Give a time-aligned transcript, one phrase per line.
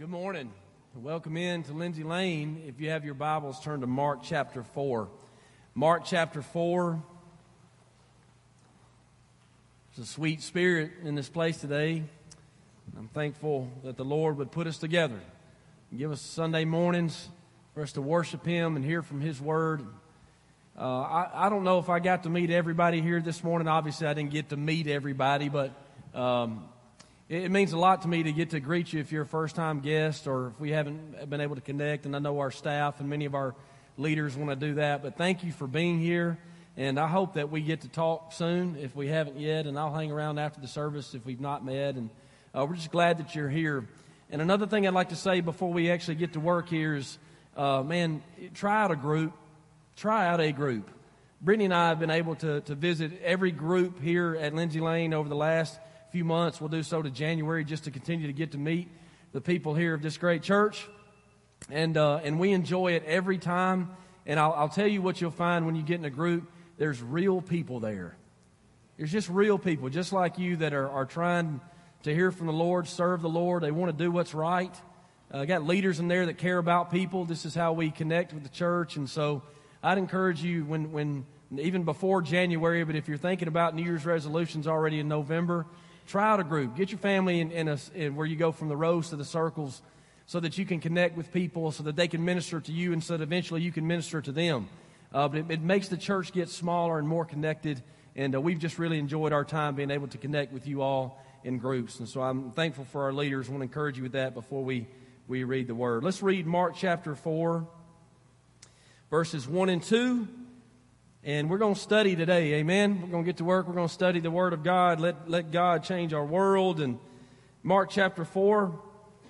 [0.00, 0.50] Good morning.
[0.94, 2.62] Welcome in to Lindsay Lane.
[2.66, 5.10] If you have your Bibles, turn to Mark chapter 4.
[5.74, 7.02] Mark chapter 4.
[9.94, 12.02] There's a sweet spirit in this place today.
[12.96, 15.20] I'm thankful that the Lord would put us together
[15.90, 17.28] and give us Sunday mornings
[17.74, 19.84] for us to worship Him and hear from His Word.
[20.78, 23.68] Uh, I, I, don't know if I got to meet everybody here this morning.
[23.68, 25.72] Obviously, I didn't get to meet everybody, but
[26.14, 26.64] um,
[27.30, 29.56] it, means a lot to me to get to greet you if you're a first
[29.56, 32.04] time guest or if we haven't been able to connect.
[32.04, 33.54] And I know our staff and many of our
[33.96, 35.02] leaders want to do that.
[35.02, 36.36] But thank you for being here.
[36.76, 39.66] And I hope that we get to talk soon if we haven't yet.
[39.66, 41.94] And I'll hang around after the service if we've not met.
[41.94, 42.10] And
[42.54, 43.86] uh, we're just glad that you're here.
[44.30, 47.18] And another thing I'd like to say before we actually get to work here is,
[47.56, 48.22] uh, man,
[48.54, 49.32] try out a group
[50.00, 50.90] try out a group.
[51.42, 55.12] Brittany and I have been able to, to visit every group here at Lindsay Lane
[55.12, 55.78] over the last
[56.10, 56.60] few months.
[56.60, 58.88] We'll do so to January just to continue to get to meet
[59.32, 60.88] the people here of this great church.
[61.70, 63.90] And, uh, and we enjoy it every time.
[64.26, 67.02] And I'll, I'll tell you what you'll find when you get in a group there's
[67.02, 68.16] real people there.
[68.96, 71.60] There's just real people, just like you, that are, are trying
[72.04, 73.62] to hear from the Lord, serve the Lord.
[73.62, 74.74] They want to do what's right.
[75.30, 77.26] Uh, got leaders in there that care about people.
[77.26, 78.96] This is how we connect with the church.
[78.96, 79.42] And so
[79.82, 81.26] I'd encourage you when, when,
[81.58, 85.66] even before January, but if you're thinking about New Year's resolutions already in November,
[86.10, 86.76] try out a group.
[86.76, 89.24] Get your family in, in, a, in where you go from the rows to the
[89.24, 89.80] circles
[90.26, 93.02] so that you can connect with people, so that they can minister to you, and
[93.02, 94.68] so that eventually you can minister to them.
[95.12, 97.80] Uh, but it, it, makes the church get smaller and more connected,
[98.16, 101.22] and uh, we've just really enjoyed our time being able to connect with you all
[101.44, 102.00] in groups.
[102.00, 103.48] And so I'm thankful for our leaders.
[103.48, 104.88] I want to encourage you with that before we,
[105.28, 106.02] we read the word.
[106.02, 107.66] Let's read Mark chapter 4
[109.10, 110.28] verses 1 and 2.
[111.22, 112.54] And we're going to study today.
[112.54, 113.02] Amen.
[113.02, 113.68] We're going to get to work.
[113.68, 115.00] We're going to study the Word of God.
[115.00, 116.80] Let, let God change our world.
[116.80, 116.98] And
[117.62, 118.72] Mark chapter 4,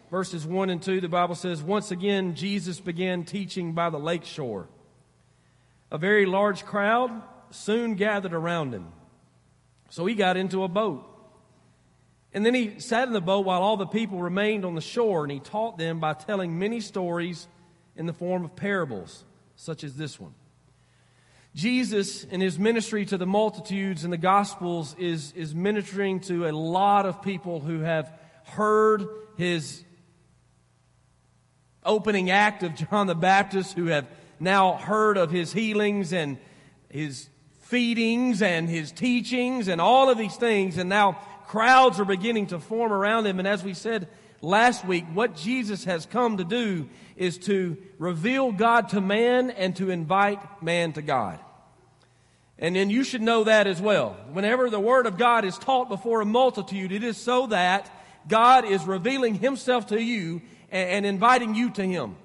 [0.09, 4.25] verses 1 and 2, the Bible says, Once again, Jesus began teaching by the lake
[4.25, 4.69] shore.
[5.91, 7.11] A very large crowd
[7.51, 8.87] soon gathered around him.
[9.89, 11.05] So he got into a boat.
[12.33, 15.25] And then he sat in the boat while all the people remained on the shore,
[15.25, 17.49] and he taught them by telling many stories
[17.97, 19.25] in the form of parables
[19.57, 20.35] such as this one.
[21.55, 26.53] Jesus, in his ministry to the multitudes in the Gospels, is, is ministering to a
[26.53, 28.13] lot of people who have
[28.45, 29.07] heard
[29.37, 29.85] his
[31.85, 34.07] opening act of John the Baptist, who have
[34.39, 36.39] now heard of his healings and
[36.89, 37.29] his
[37.63, 40.79] feedings and his teachings and all of these things.
[40.79, 41.13] And now
[41.47, 43.39] crowds are beginning to form around him.
[43.39, 44.09] And as we said
[44.41, 49.77] last week, what Jesus has come to do is to reveal God to man and
[49.77, 51.39] to invite man to God.
[52.59, 54.17] And then you should know that as well.
[54.33, 57.91] Whenever the Word of God is taught before a multitude, it is so that
[58.29, 62.17] God is revealing Himself to you and, inviting you to Him.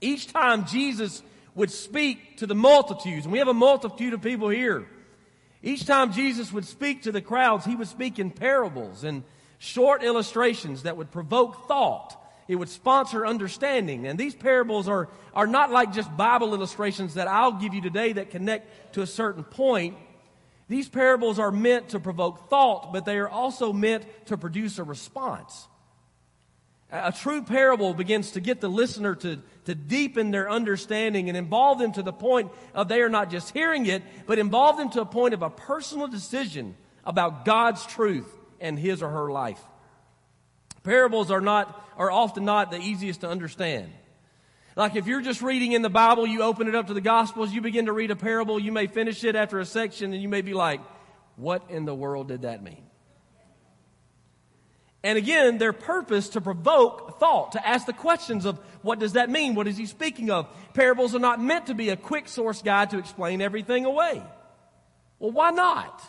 [0.00, 1.22] Each time Jesus
[1.54, 4.86] would speak to the multitudes, and we have a multitude of people here.
[5.62, 9.22] Each time Jesus would speak to the crowds, He would speak in parables and
[9.58, 12.22] short illustrations that would provoke thought.
[12.48, 14.06] It would sponsor understanding.
[14.06, 18.12] And these parables are, are not like just Bible illustrations that I'll give you today
[18.12, 19.96] that connect to a certain point.
[20.68, 24.84] These parables are meant to provoke thought, but they are also meant to produce a
[24.84, 25.66] response.
[26.90, 31.80] A true parable begins to get the listener to, to deepen their understanding and involve
[31.80, 35.00] them to the point of they are not just hearing it, but involve them to
[35.00, 39.60] a point of a personal decision about God's truth and his or her life.
[40.82, 43.90] Parables are not, are often not the easiest to understand.
[44.76, 47.52] Like if you're just reading in the Bible, you open it up to the Gospels,
[47.52, 50.28] you begin to read a parable, you may finish it after a section, and you
[50.28, 50.80] may be like,
[51.36, 52.82] what in the world did that mean?
[55.02, 59.30] And again, their purpose to provoke thought, to ask the questions of what does that
[59.30, 59.54] mean?
[59.54, 60.48] What is he speaking of?
[60.74, 64.22] Parables are not meant to be a quick source guide to explain everything away.
[65.18, 66.02] Well, why not?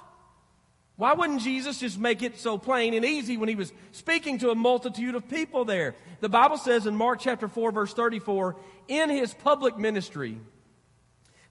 [0.97, 4.49] Why wouldn't Jesus just make it so plain and easy when he was speaking to
[4.49, 5.95] a multitude of people there?
[6.21, 8.55] The Bible says in Mark chapter 4 verse 34,
[8.87, 10.39] in his public ministry,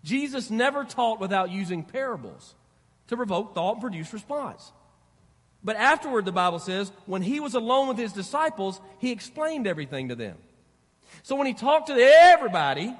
[0.03, 2.57] Jesus never taught without using parables
[3.07, 4.73] to provoke thought and produce response.
[5.63, 10.09] But afterward, the Bible says, when he was alone with his disciples, he explained everything
[10.09, 10.37] to them.
[11.23, 12.95] So when he talked to everybody,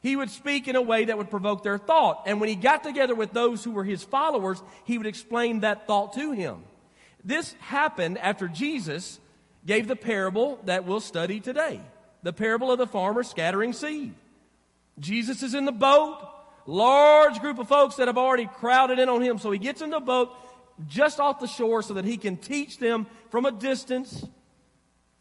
[0.00, 2.22] he would speak in a way that would provoke their thought.
[2.26, 5.86] And when he got together with those who were his followers, he would explain that
[5.86, 6.62] thought to him.
[7.24, 9.18] This happened after Jesus
[9.66, 11.80] gave the parable that we'll study today.
[12.22, 14.14] The parable of the farmer scattering seed.
[14.98, 16.18] Jesus is in the boat,
[16.66, 19.38] large group of folks that have already crowded in on him.
[19.38, 20.32] So he gets in the boat
[20.86, 24.24] just off the shore so that he can teach them from a distance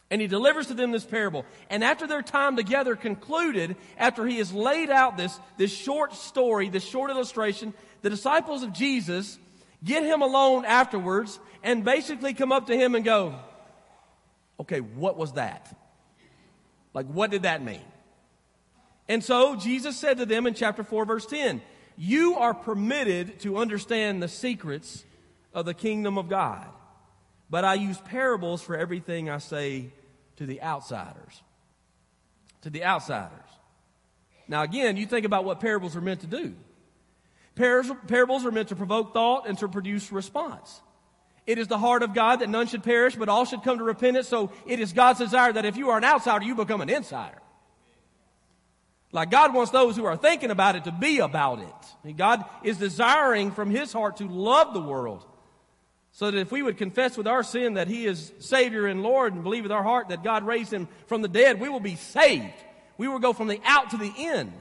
[0.10, 1.46] And he delivers to them this parable.
[1.70, 6.70] And after their time together concluded, after he has laid out this, this short story,
[6.70, 9.38] this short illustration, the disciples of Jesus
[9.84, 13.36] get him alone afterwards and basically come up to him and go,
[14.60, 15.76] okay, what was that?
[16.94, 17.82] Like, what did that mean?
[19.08, 21.62] And so Jesus said to them in chapter 4, verse 10,
[21.98, 25.06] You are permitted to understand the secrets
[25.54, 26.66] of the kingdom of God,
[27.50, 29.92] but I use parables for everything I say
[30.38, 31.44] to the outsiders.
[32.62, 33.32] To the outsiders.
[34.48, 36.56] Now, again, you think about what parables are meant to do.
[37.56, 40.82] Parables are meant to provoke thought and to produce response.
[41.46, 43.84] It is the heart of God that none should perish, but all should come to
[43.84, 44.28] repentance.
[44.28, 47.42] So it is God's desire that if you are an outsider, you become an insider.
[49.14, 52.16] Like God wants those who are thinking about it to be about it.
[52.18, 55.26] God is desiring from His heart to love the world.
[56.18, 59.36] So that if we would confess with our sin that He is Savior and Lord
[59.36, 61.94] and believe with our heart that God raised Him from the dead, we will be
[61.94, 62.56] saved.
[62.98, 64.52] We will go from the out to the in.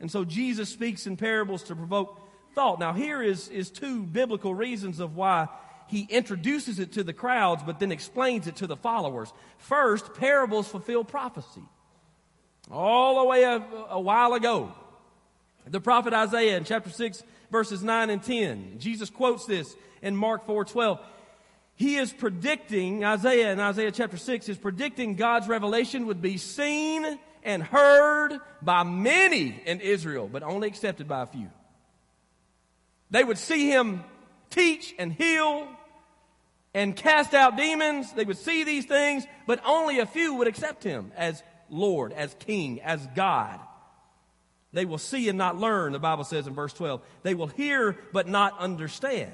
[0.00, 2.18] And so Jesus speaks in parables to provoke
[2.54, 2.80] thought.
[2.80, 5.48] Now here is, is two biblical reasons of why
[5.88, 9.30] he introduces it to the crowds, but then explains it to the followers.
[9.58, 11.64] First, parables fulfill prophecy.
[12.70, 14.72] All the way a, a while ago,
[15.66, 20.46] the prophet Isaiah in chapter 6, verses 9 and 10, Jesus quotes this in Mark
[20.46, 21.00] 4 12.
[21.76, 27.18] He is predicting, Isaiah in Isaiah chapter 6 is predicting God's revelation would be seen
[27.42, 31.50] and heard by many in Israel, but only accepted by a few.
[33.10, 34.04] They would see him
[34.50, 35.66] teach and heal
[36.74, 38.12] and cast out demons.
[38.12, 42.34] They would see these things, but only a few would accept him as Lord, as
[42.38, 43.58] King, as God.
[44.72, 47.00] They will see and not learn, the Bible says in verse 12.
[47.22, 49.32] They will hear but not understand.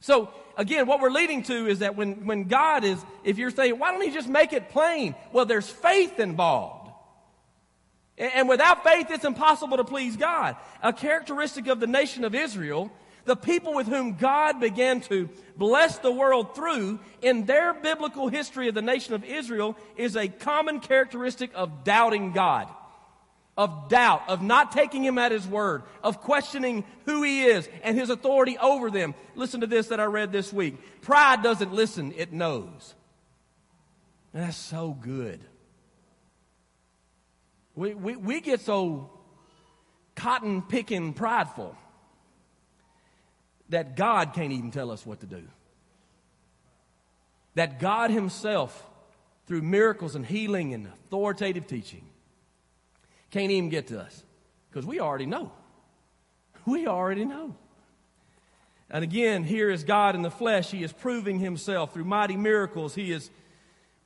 [0.00, 3.78] So, again, what we're leading to is that when, when God is, if you're saying,
[3.78, 5.14] why don't He just make it plain?
[5.32, 6.90] Well, there's faith involved.
[8.18, 10.56] And, and without faith, it's impossible to please God.
[10.82, 12.90] A characteristic of the nation of Israel
[13.26, 18.68] the people with whom God began to bless the world through in their biblical history
[18.68, 22.68] of the nation of Israel is a common characteristic of doubting God.
[23.56, 27.98] Of doubt, of not taking him at his word, of questioning who he is and
[27.98, 29.14] his authority over them.
[29.34, 30.76] Listen to this that I read this week.
[31.00, 32.94] Pride doesn't listen, it knows.
[34.34, 35.40] And that's so good.
[37.74, 39.10] We, we, we get so
[40.14, 41.76] cotton picking prideful
[43.68, 45.42] that God can't even tell us what to do.
[47.54, 48.84] That God Himself,
[49.46, 52.04] through miracles and healing and authoritative teaching,
[53.30, 54.24] can't even get to us
[54.70, 55.52] because we already know.
[56.64, 57.54] We already know.
[58.90, 60.70] And again, here is God in the flesh.
[60.70, 62.94] He is proving Himself through mighty miracles.
[62.94, 63.30] He is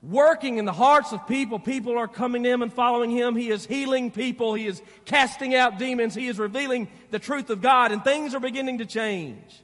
[0.02, 1.58] working in the hearts of people.
[1.58, 3.36] People are coming to him and following him.
[3.36, 4.54] He is healing people.
[4.54, 6.14] He is casting out demons.
[6.14, 9.62] He is revealing the truth of God, and things are beginning to change.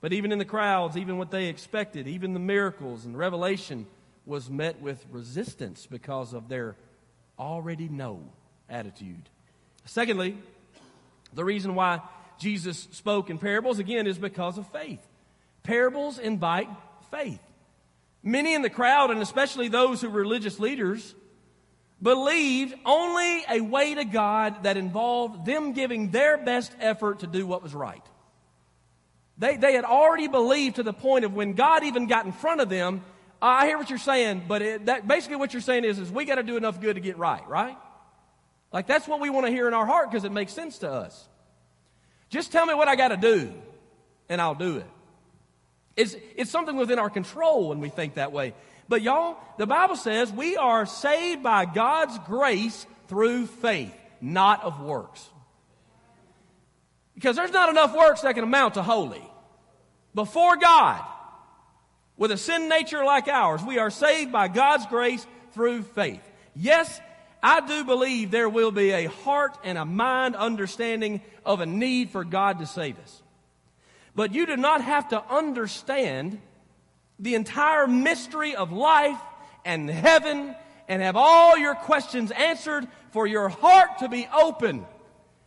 [0.00, 3.86] But even in the crowds, even what they expected, even the miracles and revelation
[4.26, 6.76] was met with resistance because of their
[7.38, 8.22] already know
[8.68, 9.28] attitude.
[9.84, 10.36] Secondly,
[11.32, 12.00] the reason why
[12.38, 15.04] Jesus spoke in parables, again, is because of faith.
[15.62, 16.68] Parables invite
[17.10, 17.40] faith.
[18.22, 21.14] Many in the crowd, and especially those who were religious leaders,
[22.00, 27.46] believed only a way to God that involved them giving their best effort to do
[27.46, 28.02] what was right.
[29.36, 32.60] They, they had already believed to the point of when God even got in front
[32.60, 33.02] of them,
[33.40, 36.24] I hear what you're saying, but it, that, basically what you're saying is, is we
[36.24, 37.76] got to do enough good to get right, right?
[38.72, 40.90] Like that's what we want to hear in our heart because it makes sense to
[40.90, 41.28] us.
[42.30, 43.52] Just tell me what I got to do,
[44.28, 44.86] and I'll do it.
[45.96, 48.54] It's, it's something within our control when we think that way.
[48.88, 54.80] But y'all, the Bible says we are saved by God's grace through faith, not of
[54.80, 55.26] works.
[57.14, 59.22] Because there's not enough works that can amount to holy.
[60.14, 61.04] Before God,
[62.18, 66.20] with a sin nature like ours, we are saved by God's grace through faith.
[66.54, 67.00] Yes,
[67.42, 72.10] I do believe there will be a heart and a mind understanding of a need
[72.10, 73.22] for God to save us.
[74.14, 76.40] But you do not have to understand
[77.20, 79.20] the entire mystery of life
[79.64, 80.54] and heaven
[80.88, 84.84] and have all your questions answered for your heart to be open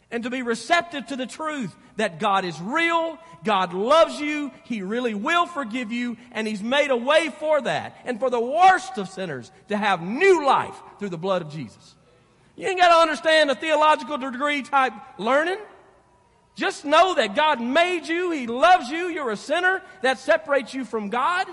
[0.09, 4.81] and to be receptive to the truth that God is real, God loves you, He
[4.81, 8.97] really will forgive you, and He's made a way for that and for the worst
[8.97, 11.95] of sinners to have new life through the blood of Jesus.
[12.55, 15.57] You ain't got to understand a theological degree type learning.
[16.55, 18.31] Just know that God made you.
[18.31, 19.07] He loves you.
[19.07, 19.81] You're a sinner.
[20.01, 21.47] That separates you from God.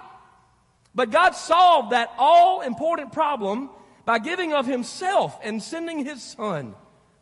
[0.95, 3.71] But God solved that all important problem
[4.05, 6.75] by giving of Himself and sending His Son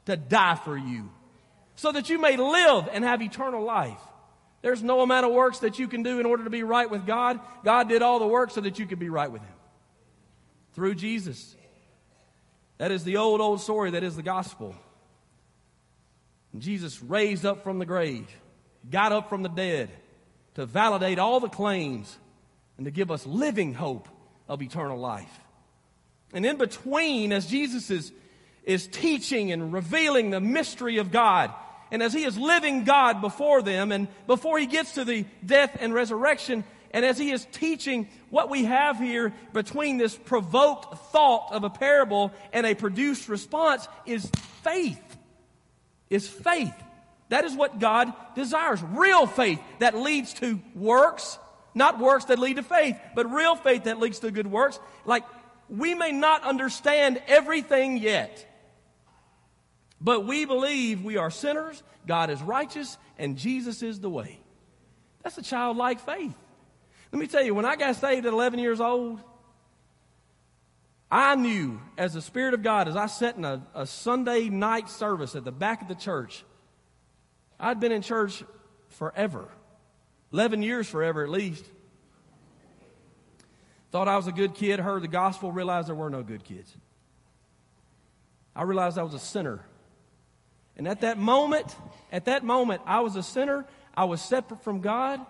[0.06, 1.10] to die for you
[1.74, 4.00] so that you may live and have eternal life.
[4.66, 7.06] There's no amount of works that you can do in order to be right with
[7.06, 7.38] God.
[7.62, 9.54] God did all the work so that you could be right with Him
[10.72, 11.54] through Jesus.
[12.78, 13.92] That is the old, old story.
[13.92, 14.74] That is the gospel.
[16.52, 18.26] And Jesus raised up from the grave,
[18.90, 19.88] got up from the dead
[20.54, 22.18] to validate all the claims
[22.76, 24.08] and to give us living hope
[24.48, 25.40] of eternal life.
[26.32, 28.10] And in between, as Jesus is,
[28.64, 31.54] is teaching and revealing the mystery of God,
[31.90, 35.76] and as he is living God before them, and before he gets to the death
[35.80, 41.52] and resurrection, and as he is teaching what we have here between this provoked thought
[41.52, 44.30] of a parable and a produced response is
[44.62, 45.02] faith.
[46.08, 46.74] Is faith.
[47.28, 48.80] That is what God desires.
[48.82, 51.38] Real faith that leads to works,
[51.74, 54.78] not works that lead to faith, but real faith that leads to good works.
[55.04, 55.24] Like,
[55.68, 58.45] we may not understand everything yet.
[60.00, 64.40] But we believe we are sinners, God is righteous, and Jesus is the way.
[65.22, 66.34] That's a childlike faith.
[67.12, 69.20] Let me tell you, when I got saved at 11 years old,
[71.10, 74.88] I knew as the Spirit of God, as I sat in a, a Sunday night
[74.88, 76.44] service at the back of the church,
[77.58, 78.44] I'd been in church
[78.88, 79.48] forever
[80.32, 81.64] 11 years forever at least.
[83.90, 86.76] Thought I was a good kid, heard the gospel, realized there were no good kids.
[88.54, 89.64] I realized I was a sinner
[90.76, 91.74] and at that moment,
[92.12, 93.66] at that moment, I was a sinner.
[93.96, 95.24] I was separate from God.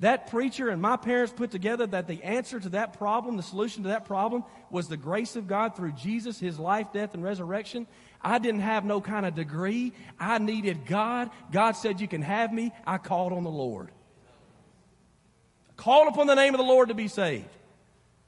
[0.00, 3.84] That preacher and my parents put together that the answer to that problem, the solution
[3.84, 7.86] to that problem, was the grace of God through Jesus, His life, death, and resurrection.
[8.20, 9.92] I didn't have no kind of degree.
[10.20, 11.30] I needed God.
[11.50, 12.72] God said, You can have me.
[12.86, 13.90] I called on the Lord.
[15.76, 17.48] Called upon the name of the Lord to be saved.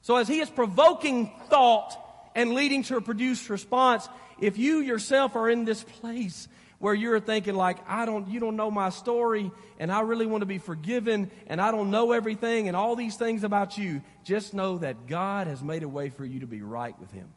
[0.01, 4.07] So as He is provoking thought and leading to a produced response,
[4.39, 6.47] if you yourself are in this place
[6.79, 10.41] where you're thinking like, I don't, you don't know my story and I really want
[10.41, 14.53] to be forgiven and I don't know everything and all these things about you, just
[14.53, 17.29] know that God has made a way for you to be right with Him.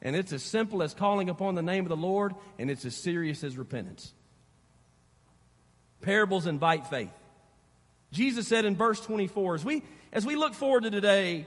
[0.00, 2.96] And it's as simple as calling upon the name of the Lord and it's as
[2.96, 4.12] serious as repentance.
[6.00, 7.12] Parables invite faith.
[8.12, 11.46] Jesus said in verse 24, as we, as we look forward to today,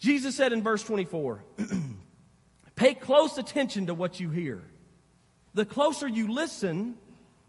[0.00, 1.44] Jesus said in verse 24,
[2.74, 4.62] Pay close attention to what you hear.
[5.52, 6.96] The closer you listen,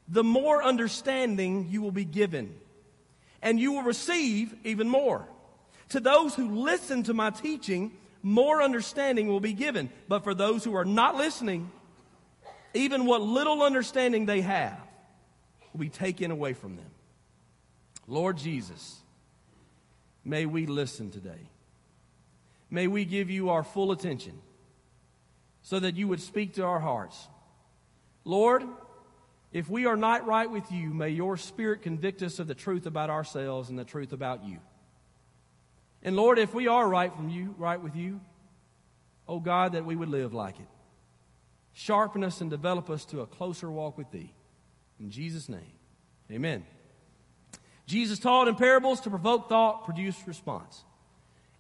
[0.07, 2.53] the more understanding you will be given.
[3.41, 5.27] And you will receive even more.
[5.89, 9.89] To those who listen to my teaching, more understanding will be given.
[10.09, 11.71] But for those who are not listening,
[12.73, 14.77] even what little understanding they have
[15.71, 16.91] will be taken away from them.
[18.07, 18.97] Lord Jesus,
[20.25, 21.50] may we listen today.
[22.71, 24.33] May we give you our full attention
[25.61, 27.27] so that you would speak to our hearts.
[28.23, 28.63] Lord,
[29.51, 32.85] if we are not right with you, may your Spirit convict us of the truth
[32.85, 34.59] about ourselves and the truth about you.
[36.01, 38.21] And Lord, if we are right from you, right with you,
[39.27, 40.67] oh God, that we would live like it.
[41.73, 44.33] Sharpen us and develop us to a closer walk with thee.
[44.99, 45.73] In Jesus' name,
[46.31, 46.65] amen.
[47.85, 50.83] Jesus taught in parables to provoke thought, produce response.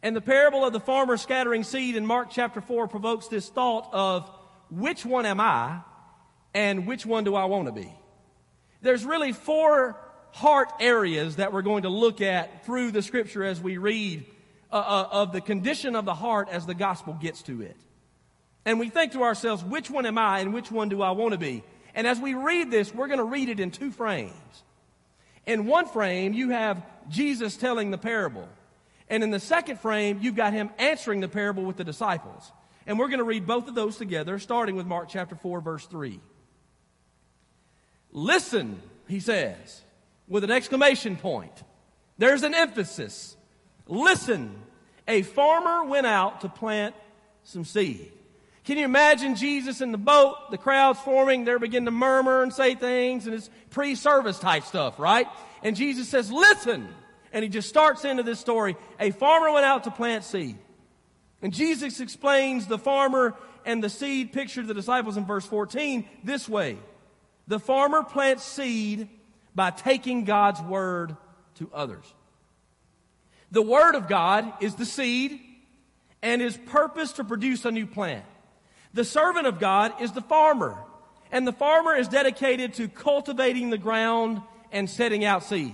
[0.03, 3.89] And the parable of the farmer scattering seed in Mark chapter 4 provokes this thought
[3.91, 4.29] of
[4.69, 5.81] which one am I
[6.53, 7.93] and which one do I want to be?
[8.81, 9.95] There's really four
[10.31, 14.25] heart areas that we're going to look at through the scripture as we read
[14.71, 17.77] uh, uh, of the condition of the heart as the gospel gets to it.
[18.65, 21.33] And we think to ourselves, which one am I and which one do I want
[21.33, 21.63] to be?
[21.93, 24.63] And as we read this, we're going to read it in two frames.
[25.45, 28.47] In one frame, you have Jesus telling the parable.
[29.11, 32.49] And in the second frame, you've got him answering the parable with the disciples.
[32.87, 35.85] And we're going to read both of those together, starting with Mark chapter 4, verse
[35.85, 36.19] 3.
[38.13, 39.81] Listen, he says,
[40.29, 41.51] with an exclamation point.
[42.17, 43.35] There's an emphasis.
[43.85, 44.55] Listen,
[45.07, 46.95] a farmer went out to plant
[47.43, 48.13] some seed.
[48.63, 52.53] Can you imagine Jesus in the boat, the crowd's forming, they're beginning to murmur and
[52.53, 55.27] say things, and it's pre-service type stuff, right?
[55.63, 56.87] And Jesus says, listen,
[57.31, 58.75] and he just starts into this story.
[58.99, 60.57] A farmer went out to plant seed.
[61.41, 63.35] And Jesus explains the farmer
[63.65, 66.77] and the seed picture to the disciples in verse 14 this way.
[67.47, 69.09] The farmer plants seed
[69.55, 71.15] by taking God's word
[71.55, 72.05] to others.
[73.51, 75.39] The word of God is the seed
[76.21, 78.23] and is purpose to produce a new plant.
[78.93, 80.77] The servant of God is the farmer,
[81.31, 85.73] and the farmer is dedicated to cultivating the ground and setting out seed.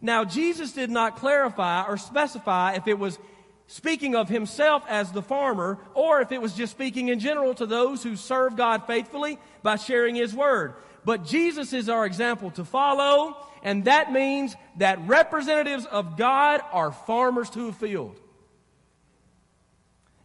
[0.00, 3.18] Now, Jesus did not clarify or specify if it was
[3.66, 7.66] speaking of himself as the farmer or if it was just speaking in general to
[7.66, 10.74] those who serve God faithfully by sharing his word.
[11.04, 16.92] But Jesus is our example to follow, and that means that representatives of God are
[16.92, 18.18] farmers to a field.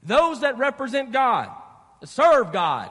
[0.01, 1.49] Those that represent God,
[2.03, 2.89] serve God,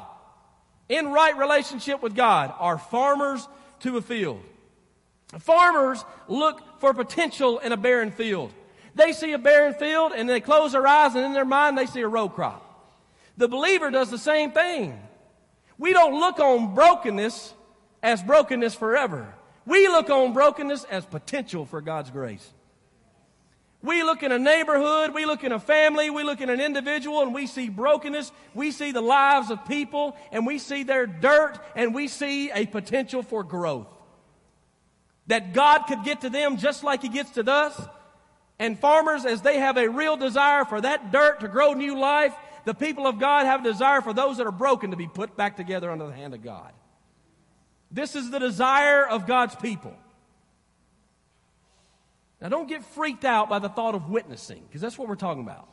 [0.88, 3.46] in right relationship with God, are farmers
[3.80, 4.42] to a field.
[5.38, 8.52] Farmers look for potential in a barren field.
[8.94, 11.86] They see a barren field and they close their eyes and in their mind they
[11.86, 12.68] see a row crop.
[13.38, 15.00] The believer does the same thing.
[15.78, 17.54] We don't look on brokenness
[18.02, 19.34] as brokenness forever.
[19.64, 22.46] We look on brokenness as potential for God's grace.
[23.82, 27.20] We look in a neighborhood, we look in a family, we look in an individual,
[27.22, 28.30] and we see brokenness.
[28.54, 32.66] We see the lives of people, and we see their dirt, and we see a
[32.66, 33.88] potential for growth.
[35.28, 37.80] That God could get to them just like He gets to us.
[38.58, 42.34] And farmers, as they have a real desire for that dirt to grow new life,
[42.64, 45.36] the people of God have a desire for those that are broken to be put
[45.36, 46.72] back together under the hand of God.
[47.90, 49.94] This is the desire of God's people.
[52.40, 55.42] Now, don't get freaked out by the thought of witnessing, because that's what we're talking
[55.42, 55.68] about.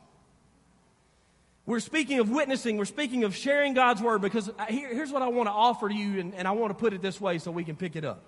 [1.65, 5.27] We're speaking of witnessing, we're speaking of sharing God's word, because here, here's what I
[5.27, 7.51] want to offer to you, and, and I want to put it this way so
[7.51, 8.24] we can pick it up.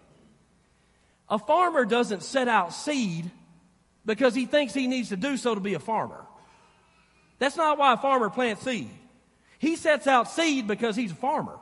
[1.31, 3.31] A farmer doesn't set out seed
[4.05, 6.25] because he thinks he needs to do so to be a farmer.
[7.39, 8.89] That's not why a farmer plants seed.
[9.57, 11.57] He sets out seed because he's a farmer.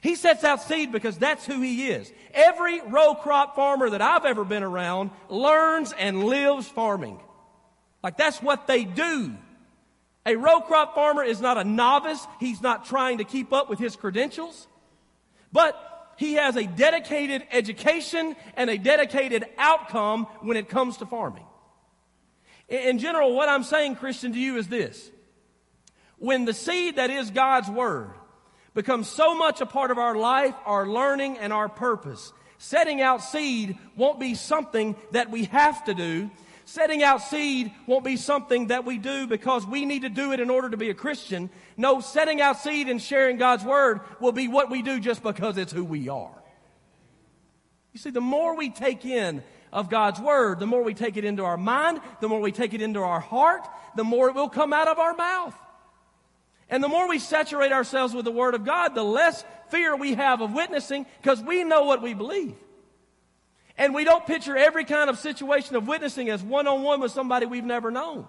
[0.00, 2.12] He sets out seed because that's who he is.
[2.32, 7.20] Every row crop farmer that I've ever been around learns and lives farming.
[8.02, 9.34] Like that's what they do.
[10.24, 12.24] A row crop farmer is not a novice.
[12.38, 14.68] He's not trying to keep up with his credentials.
[15.52, 21.44] But he has a dedicated education and a dedicated outcome when it comes to farming.
[22.68, 25.10] In general, what I'm saying, Christian, to you is this.
[26.18, 28.12] When the seed that is God's Word
[28.74, 32.32] becomes so much a part of our life, our learning, and our purpose.
[32.58, 36.30] Setting out seed won't be something that we have to do.
[36.64, 40.40] Setting out seed won't be something that we do because we need to do it
[40.40, 41.50] in order to be a Christian.
[41.76, 45.58] No, setting out seed and sharing God's Word will be what we do just because
[45.58, 46.42] it's who we are.
[47.92, 51.24] You see, the more we take in of God's Word, the more we take it
[51.24, 54.48] into our mind, the more we take it into our heart, the more it will
[54.48, 55.54] come out of our mouth.
[56.70, 60.14] And the more we saturate ourselves with the Word of God, the less fear we
[60.14, 62.54] have of witnessing because we know what we believe.
[63.78, 67.12] And we don't picture every kind of situation of witnessing as one on one with
[67.12, 68.26] somebody we've never known.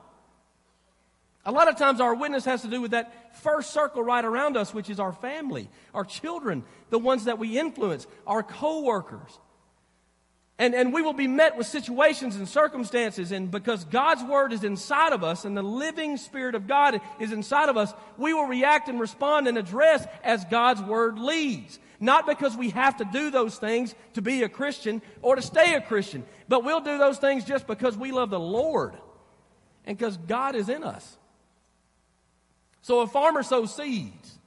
[1.45, 4.55] A lot of times our witness has to do with that first circle right around
[4.55, 9.37] us, which is our family, our children, the ones that we influence, our coworkers,
[10.59, 14.63] and, and we will be met with situations and circumstances, and because God's Word is
[14.63, 18.45] inside of us and the living Spirit of God is inside of us, we will
[18.45, 21.79] react and respond and address as God's Word leads.
[21.99, 25.73] Not because we have to do those things to be a Christian or to stay
[25.73, 28.93] a Christian, but we'll do those things just because we love the Lord
[29.85, 31.17] and because God is in us.
[32.81, 34.37] So a farmer sows seeds.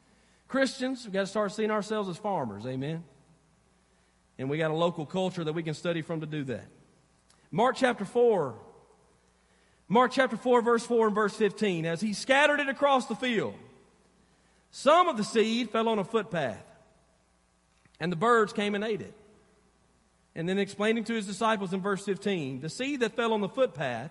[0.46, 2.64] Christians, we've got to start seeing ourselves as farmers.
[2.66, 3.02] Amen.
[4.38, 6.66] And we got a local culture that we can study from to do that.
[7.50, 8.54] Mark chapter 4.
[9.88, 11.86] Mark chapter 4, verse 4 and verse 15.
[11.86, 13.54] As he scattered it across the field,
[14.70, 16.64] some of the seed fell on a footpath,
[18.00, 19.14] and the birds came and ate it.
[20.34, 23.48] And then explaining to his disciples in verse 15, the seed that fell on the
[23.48, 24.10] footpath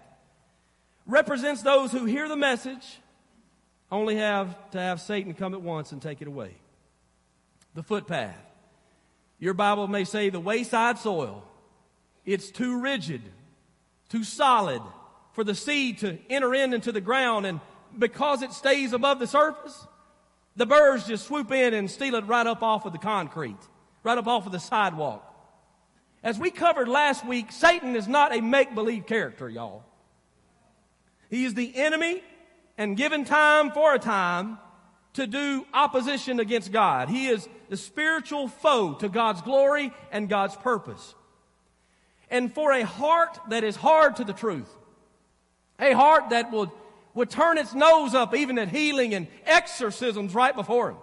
[1.06, 2.98] represents those who hear the message,
[3.92, 6.56] only have to have Satan come at once and take it away.
[7.76, 8.45] The footpath.
[9.40, 11.44] Your Bible may say the wayside soil.
[12.26, 13.22] It's too rigid,
[14.10, 14.82] too solid
[15.34, 17.46] for the seed to enter in into the ground.
[17.46, 17.60] And
[17.98, 19.86] because it stays above the surface,
[20.56, 23.58] the birds just swoop in and steal it right up off of the concrete,
[24.04, 25.32] right up off of the sidewalk.
[26.24, 29.84] As we covered last week, Satan is not a make believe character, y'all.
[31.30, 32.24] He is the enemy
[32.78, 34.58] and given time for a time
[35.16, 37.10] to do opposition against God.
[37.10, 41.16] He is the spiritual foe to God's glory and God's purpose.
[42.30, 44.70] And for a heart that is hard to the truth,
[45.80, 46.70] a heart that would,
[47.14, 50.98] would turn its nose up even at healing and exorcisms right before him,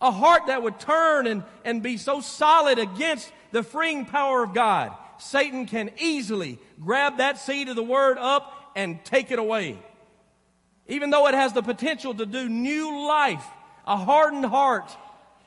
[0.00, 4.54] a heart that would turn and, and be so solid against the freeing power of
[4.54, 9.78] God, Satan can easily grab that seed of the word up and take it away
[10.88, 13.44] even though it has the potential to do new life,
[13.86, 14.96] a hardened heart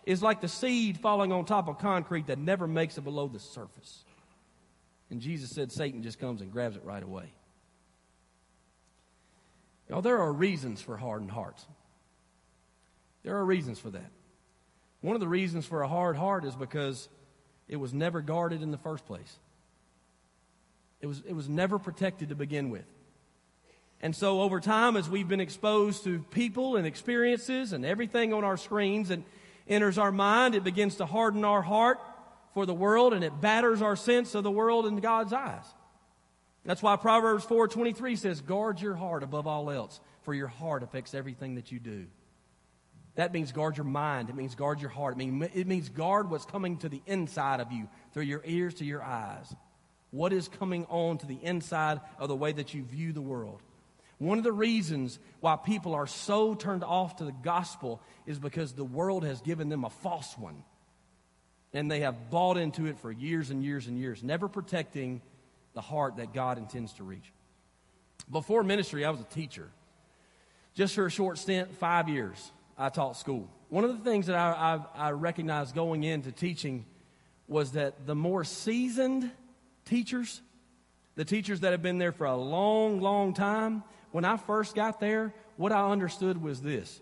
[0.06, 3.40] is like the seed falling on top of concrete that never makes it below the
[3.40, 4.04] surface.
[5.10, 7.34] And Jesus said Satan just comes and grabs it right away.
[9.90, 11.66] Y'all, there are reasons for hardened hearts.
[13.24, 14.10] There are reasons for that.
[15.02, 17.10] One of the reasons for a hard heart is because
[17.68, 19.38] it was never guarded in the first place.
[21.02, 22.86] It was, it was never protected to begin with.
[24.02, 28.44] And so, over time, as we've been exposed to people and experiences and everything on
[28.44, 29.24] our screens and
[29.68, 32.00] enters our mind, it begins to harden our heart
[32.54, 35.64] for the world and it batters our sense of the world in God's eyes.
[36.66, 41.14] That's why Proverbs 4:23 says, "Guard your heart above all else, for your heart affects
[41.14, 42.08] everything that you do."
[43.16, 44.30] That means guard your mind.
[44.30, 45.20] It means guard your heart.
[45.20, 49.04] It means guard what's coming to the inside of you through your ears to your
[49.04, 49.54] eyes.
[50.12, 53.62] What is coming on to the inside of the way that you view the world?
[54.22, 58.72] One of the reasons why people are so turned off to the gospel is because
[58.72, 60.64] the world has given them a false one.
[61.74, 65.24] And they have bought into it for years and years and years, never protecting
[65.74, 67.34] the heart that God intends to reach.
[68.30, 69.72] Before ministry, I was a teacher.
[70.76, 73.50] Just for a short stint, five years, I taught school.
[73.70, 76.86] One of the things that I, I, I recognized going into teaching
[77.48, 79.32] was that the more seasoned
[79.86, 80.44] teachers,
[81.16, 83.82] the teachers that have been there for a long, long time,
[84.12, 87.02] when I first got there, what I understood was this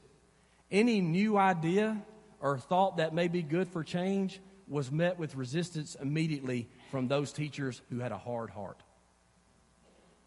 [0.71, 2.01] any new idea
[2.39, 7.33] or thought that may be good for change was met with resistance immediately from those
[7.33, 8.81] teachers who had a hard heart.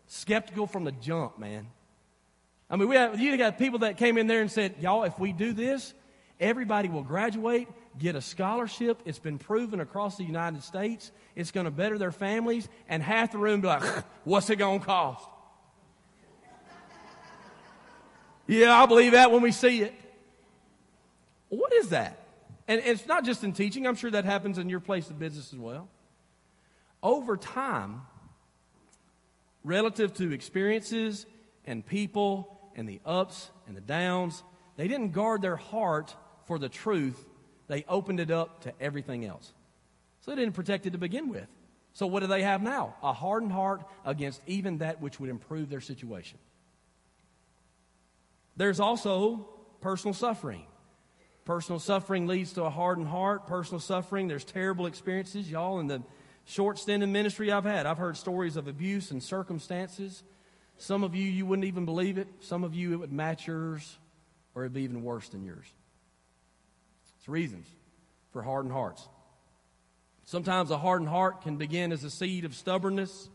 [0.09, 1.69] Skeptical from the jump, man.
[2.69, 5.19] I mean, we have, you got people that came in there and said, y'all, if
[5.19, 5.95] we do this,
[6.41, 7.69] everybody will graduate,
[7.99, 9.01] get a scholarship.
[9.05, 11.13] It's been proven across the United States.
[11.37, 12.69] It's going to better their families.
[12.89, 13.83] And half the room be like,
[14.25, 15.29] what's it going to cost?
[18.53, 19.95] Yeah, I believe that when we see it.
[21.49, 22.19] What is that?
[22.69, 23.87] And it's not just in teaching.
[23.87, 25.89] I'm sure that happens in your place of business as well
[27.03, 28.03] over time,
[29.65, 31.27] relative to experiences
[31.65, 34.43] and people and the ups and the downs,
[34.77, 36.15] they didn't guard their heart
[36.47, 37.25] for the truth.
[37.69, 39.53] They opened it up to everything else.
[40.21, 41.47] So they didn't protect it to begin with.
[41.95, 42.95] So what do they have now?
[43.03, 46.39] A hardened heart against even that which would improve their situation.
[48.57, 49.49] There's also
[49.81, 50.65] personal suffering.
[51.45, 53.47] Personal suffering leads to a hardened heart.
[53.47, 55.51] Personal suffering, there's terrible experiences.
[55.51, 56.03] Y'all in the
[56.45, 60.23] short stint in ministry I've had, I've heard stories of abuse and circumstances.
[60.77, 62.29] Some of you, you wouldn't even believe it.
[62.41, 63.99] Some of you, it would match yours
[64.55, 65.67] or it'd be even worse than yours.
[67.19, 67.67] It's reasons
[68.33, 69.09] for hardened hearts.
[70.25, 73.29] Sometimes a hardened heart can begin as a seed of stubbornness,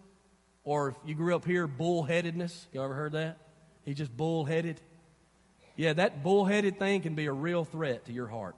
[0.64, 2.66] or if you grew up here, bullheadedness.
[2.72, 3.38] You ever heard that?
[3.84, 4.82] He's just bullheaded.
[5.78, 8.56] Yeah, that bullheaded thing can be a real threat to your heart.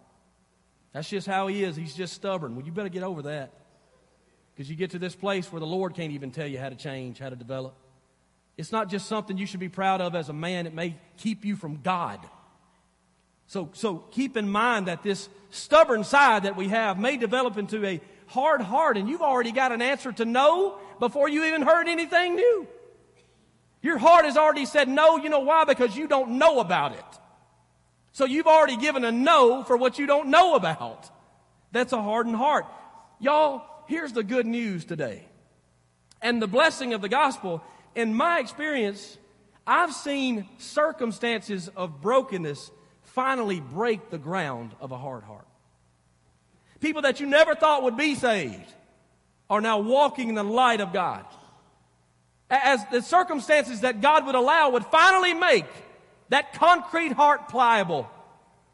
[0.93, 1.75] That's just how he is.
[1.75, 2.55] He's just stubborn.
[2.55, 3.51] Well, you better get over that.
[4.55, 6.75] Because you get to this place where the Lord can't even tell you how to
[6.75, 7.75] change, how to develop.
[8.58, 11.45] It's not just something you should be proud of as a man, it may keep
[11.45, 12.19] you from God.
[13.47, 17.86] So, so keep in mind that this stubborn side that we have may develop into
[17.86, 21.88] a hard heart, and you've already got an answer to no before you even heard
[21.88, 22.67] anything new.
[23.81, 25.17] Your heart has already said no.
[25.17, 25.63] You know why?
[25.65, 27.05] Because you don't know about it.
[28.11, 31.09] So you've already given a no for what you don't know about.
[31.71, 32.65] That's a hardened heart.
[33.19, 35.25] Y'all, here's the good news today.
[36.21, 37.63] And the blessing of the gospel,
[37.95, 39.17] in my experience,
[39.65, 42.71] I've seen circumstances of brokenness
[43.03, 45.45] finally break the ground of a hard heart.
[46.79, 48.73] People that you never thought would be saved
[49.49, 51.25] are now walking in the light of God.
[52.49, 55.65] As the circumstances that God would allow would finally make
[56.29, 58.09] that concrete heart pliable,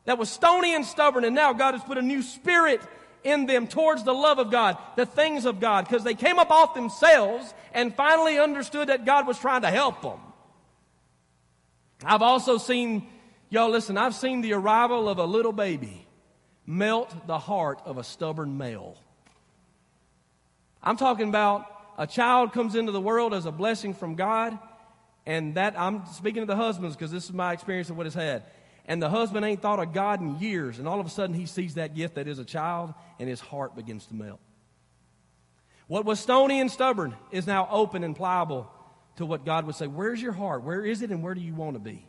[0.06, 2.82] that was stony and stubborn, and now God has put a new spirit
[3.24, 6.52] in them towards the love of God, the things of God, because they came up
[6.52, 10.20] off themselves and finally understood that God was trying to help them.
[12.04, 13.08] I've also seen,
[13.50, 16.06] y'all listen, I've seen the arrival of a little baby
[16.68, 18.98] melt the heart of a stubborn male.
[20.84, 24.58] I'm talking about a child comes into the world as a blessing from God,
[25.26, 28.16] and that I'm speaking to the husbands because this is my experience of what it's
[28.16, 28.44] had
[28.88, 31.46] and the husband ain't thought of God in years, and all of a sudden he
[31.46, 34.40] sees that gift that is a child, and his heart begins to melt.
[35.88, 38.72] What was stony and stubborn is now open and pliable
[39.18, 39.88] to what God would say.
[39.88, 40.64] Where's your heart?
[40.64, 42.06] Where is it, and where do you want to be?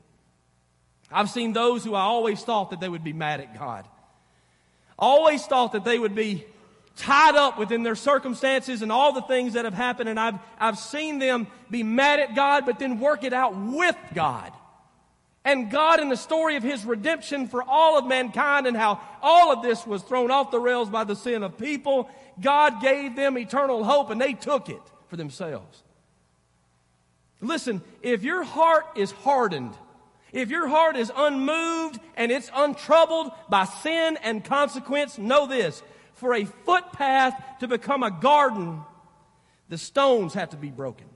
[1.10, 3.86] I've seen those who I always thought that they would be mad at God.
[4.98, 6.44] Always thought that they would be
[6.96, 10.78] tied up within their circumstances and all the things that have happened, and I've, I've
[10.78, 14.52] seen them be mad at God, but then work it out with God
[15.46, 19.52] and God in the story of his redemption for all of mankind and how all
[19.52, 23.38] of this was thrown off the rails by the sin of people, God gave them
[23.38, 24.82] eternal hope and they took it.
[25.08, 25.84] for themselves.
[27.40, 29.72] Listen, if your heart is hardened,
[30.32, 35.80] if your heart is unmoved and it's untroubled by sin and consequence, know this.
[36.16, 38.80] For a footpath to become a garden,
[39.68, 41.06] the stones have to be broken.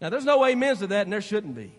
[0.00, 1.72] Now, there's no amens to that, and there shouldn't be.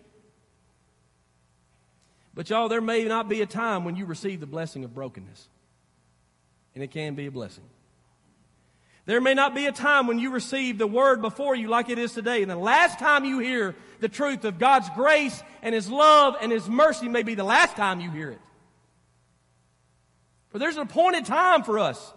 [2.34, 5.48] But, y'all, there may not be a time when you receive the blessing of brokenness.
[6.74, 7.64] And it can be a blessing.
[9.06, 11.98] There may not be a time when you receive the word before you like it
[11.98, 12.42] is today.
[12.42, 16.50] And the last time you hear the truth of God's grace and His love and
[16.50, 18.40] His mercy may be the last time you hear it.
[20.54, 22.12] For there's an appointed time for us.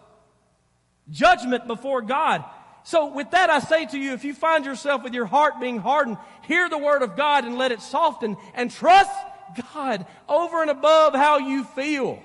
[1.10, 2.46] Judgment before God.
[2.84, 5.80] So with that I say to you, if you find yourself with your heart being
[5.80, 9.10] hardened, hear the word of God and let it soften and trust
[9.74, 12.22] God over and above how you feel.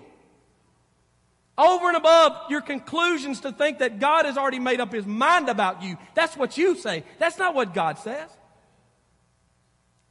[1.57, 5.49] Over and above your conclusions to think that God has already made up his mind
[5.49, 5.97] about you.
[6.13, 7.05] That's what you say.
[7.21, 8.29] That's not what God says.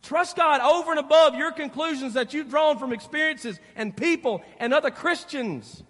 [0.02, 4.74] Trust God over and above your conclusions that you've drawn from experiences and people and
[4.74, 5.84] other Christians.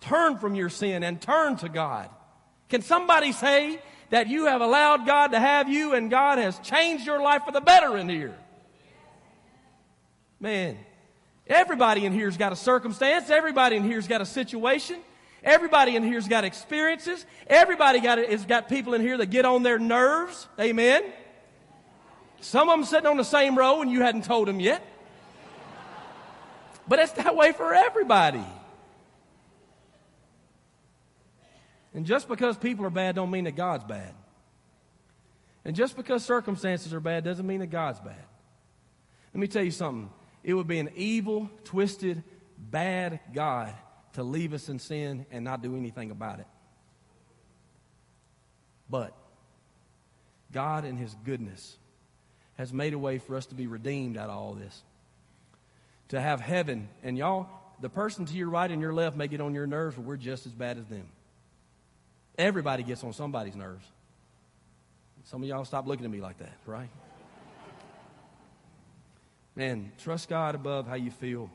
[0.00, 2.10] Turn from your sin and turn to God.
[2.68, 3.80] Can somebody say
[4.10, 7.52] that you have allowed God to have you and God has changed your life for
[7.52, 8.34] the better in here?
[10.38, 10.76] Man,
[11.46, 13.30] everybody in here's got a circumstance.
[13.30, 14.96] Everybody in here's got a situation.
[15.42, 17.24] Everybody in here's got experiences.
[17.46, 20.48] Everybody got has got people in here that get on their nerves.
[20.60, 21.04] Amen.
[22.40, 24.84] Some of them sitting on the same row and you hadn't told them yet.
[26.88, 28.44] But it's that way for everybody.
[31.96, 34.12] And just because people are bad don't mean that God's bad.
[35.64, 38.22] And just because circumstances are bad doesn't mean that God's bad.
[39.32, 40.10] Let me tell you something.
[40.44, 42.22] It would be an evil, twisted,
[42.58, 43.72] bad God
[44.12, 46.46] to leave us in sin and not do anything about it.
[48.90, 49.14] But
[50.52, 51.78] God, in His goodness,
[52.58, 54.82] has made a way for us to be redeemed out of all this.
[56.10, 56.88] To have heaven.
[57.02, 57.48] And y'all,
[57.80, 60.16] the person to your right and your left may get on your nerves, but we're
[60.18, 61.08] just as bad as them.
[62.38, 63.86] Everybody gets on somebody's nerves.
[65.24, 66.88] Some of y'all stop looking at me like that, right?
[69.56, 71.50] Man, trust God above how you feel.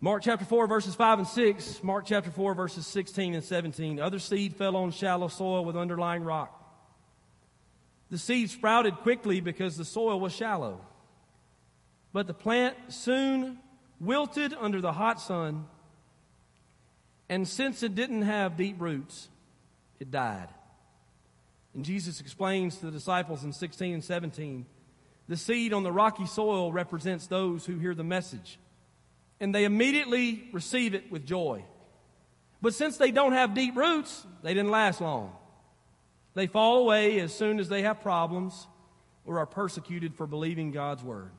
[0.00, 1.82] Mark chapter 4, verses 5 and 6.
[1.82, 4.00] Mark chapter 4, verses 16 and 17.
[4.00, 6.56] Other seed fell on shallow soil with underlying rock.
[8.10, 10.80] The seed sprouted quickly because the soil was shallow.
[12.12, 13.58] But the plant soon
[14.00, 15.66] wilted under the hot sun,
[17.30, 19.30] and since it didn't have deep roots,
[19.98, 20.48] it died.
[21.74, 24.66] And Jesus explains to the disciples in 16 and 17
[25.28, 28.58] the seed on the rocky soil represents those who hear the message,
[29.38, 31.64] and they immediately receive it with joy.
[32.60, 35.32] But since they don't have deep roots, they didn't last long.
[36.34, 38.66] They fall away as soon as they have problems
[39.24, 41.30] or are persecuted for believing God's word.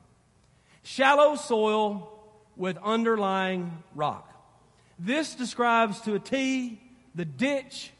[0.82, 2.10] Shallow soil
[2.56, 4.31] with underlying rock.
[5.04, 6.80] This describes to a T
[7.16, 7.90] the ditch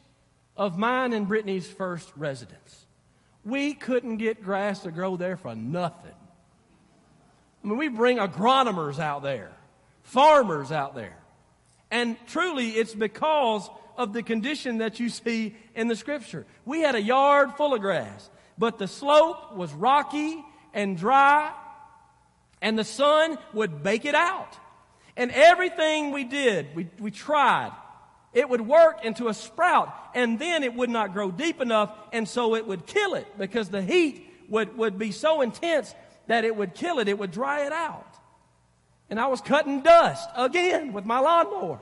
[0.56, 2.86] of mine and Brittany's first residence.
[3.44, 6.14] We couldn't get grass to grow there for nothing.
[7.64, 9.50] I mean, we bring agronomers out there,
[10.04, 11.18] farmers out there.
[11.90, 16.46] And truly, it's because of the condition that you see in the scripture.
[16.64, 21.52] We had a yard full of grass, but the slope was rocky and dry,
[22.60, 24.56] and the sun would bake it out.
[25.16, 27.72] And everything we did, we, we tried
[28.33, 32.27] it would work into a sprout, and then it would not grow deep enough, and
[32.27, 35.94] so it would kill it because the heat would, would be so intense
[36.29, 38.07] that it would kill it, it would dry it out.
[39.11, 41.79] And I was cutting dust again with my lawnmower.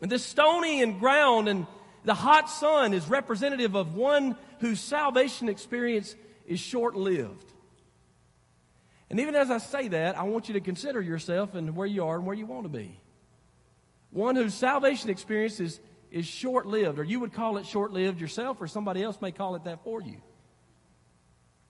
[0.00, 1.66] And this stony and ground and
[2.04, 6.16] the hot sun is representative of one whose salvation experience
[6.46, 7.51] is short lived.
[9.12, 12.02] And even as I say that, I want you to consider yourself and where you
[12.06, 12.98] are and where you want to be.
[14.10, 18.22] One whose salvation experience is, is short lived, or you would call it short lived
[18.22, 20.16] yourself, or somebody else may call it that for you.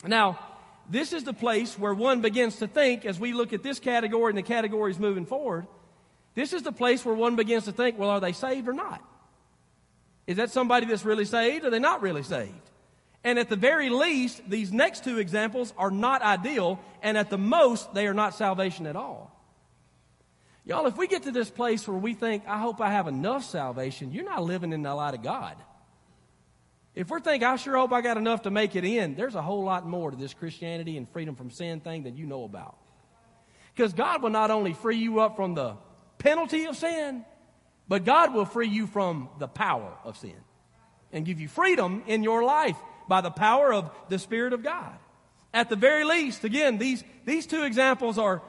[0.07, 0.39] Now,
[0.89, 4.31] this is the place where one begins to think, as we look at this category
[4.31, 5.67] and the categories moving forward,
[6.37, 9.03] this is the place where one begins to think, well, are they saved or not?
[10.29, 12.71] Is that somebody that's really saved or are they not really saved?
[13.25, 17.39] And at the very least, these next two examples are not ideal, and at the
[17.39, 19.31] most, they are not salvation at all.
[20.65, 23.45] Y'all, if we get to this place where we think, I hope I have enough
[23.45, 25.57] salvation, you're not living in the light of God.
[26.95, 29.43] If we're thinking, I sure hope I got enough to make it in, there's a
[29.43, 32.77] whole lot more to this Christianity and freedom from sin thing than you know about.
[33.75, 35.77] Because God will not only free you up from the
[36.19, 37.25] penalty of sin,
[37.89, 40.37] But God will free you from the power of sin
[41.13, 42.77] and give you freedom in your life
[43.09, 44.93] by the power of the Spirit of God.
[45.55, 48.43] At the very least, again, these, these two examples are,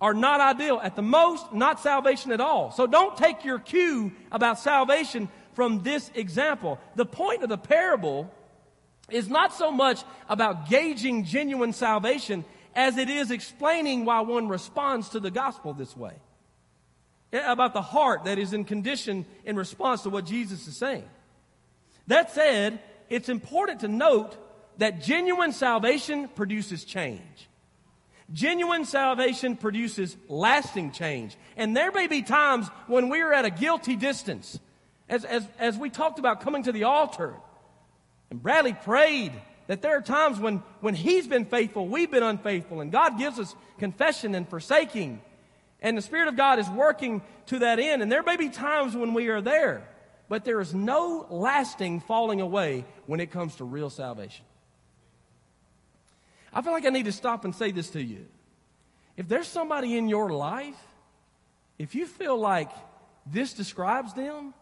[0.00, 0.80] are not ideal.
[0.82, 2.72] At the most, not salvation at all.
[2.72, 6.80] So don't take your cue about salvation from this example.
[6.96, 8.32] The point of the parable
[9.10, 12.44] is not so much about gauging genuine salvation
[12.74, 16.14] as it is explaining why one responds to the gospel this way.
[17.32, 21.04] About the heart that is in condition in response to what Jesus is saying.
[22.06, 24.36] That said, it's important to note
[24.78, 27.48] that genuine salvation produces change.
[28.32, 31.36] Genuine salvation produces lasting change.
[31.56, 34.58] And there may be times when we are at a guilty distance.
[35.08, 37.34] As, as, as we talked about coming to the altar,
[38.30, 39.32] and Bradley prayed
[39.66, 43.38] that there are times when, when he's been faithful, we've been unfaithful, and God gives
[43.38, 45.22] us confession and forsaking.
[45.80, 48.02] And the Spirit of God is working to that end.
[48.02, 49.88] And there may be times when we are there,
[50.28, 54.44] but there is no lasting falling away when it comes to real salvation.
[56.52, 58.26] I feel like I need to stop and say this to you.
[59.16, 60.78] If there's somebody in your life,
[61.78, 62.70] if you feel like
[63.26, 64.54] this describes them,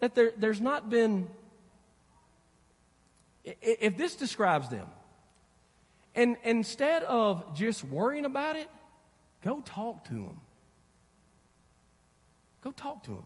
[0.00, 1.28] that there, there's not been,
[3.44, 4.86] if this describes them,
[6.14, 8.68] and instead of just worrying about it,
[9.44, 10.40] go talk to them.
[12.62, 13.24] Go talk to them.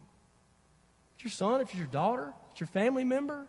[1.22, 3.46] It's your son, if it's your daughter, it's your family member,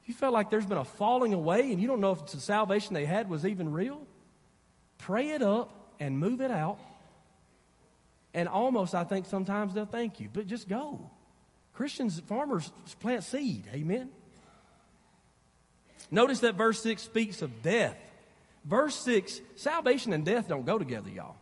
[0.00, 2.38] if you felt like there's been a falling away and you don't know if the
[2.38, 4.06] salvation they had was even real,
[4.98, 6.78] pray it up and move it out.
[8.32, 11.10] And almost, I think sometimes they'll thank you, but just go.
[11.74, 12.70] Christians, farmers
[13.00, 13.64] plant seed.
[13.74, 14.10] Amen.
[16.12, 17.96] Notice that verse 6 speaks of death.
[18.64, 21.34] Verse 6, salvation and death don't go together, y'all.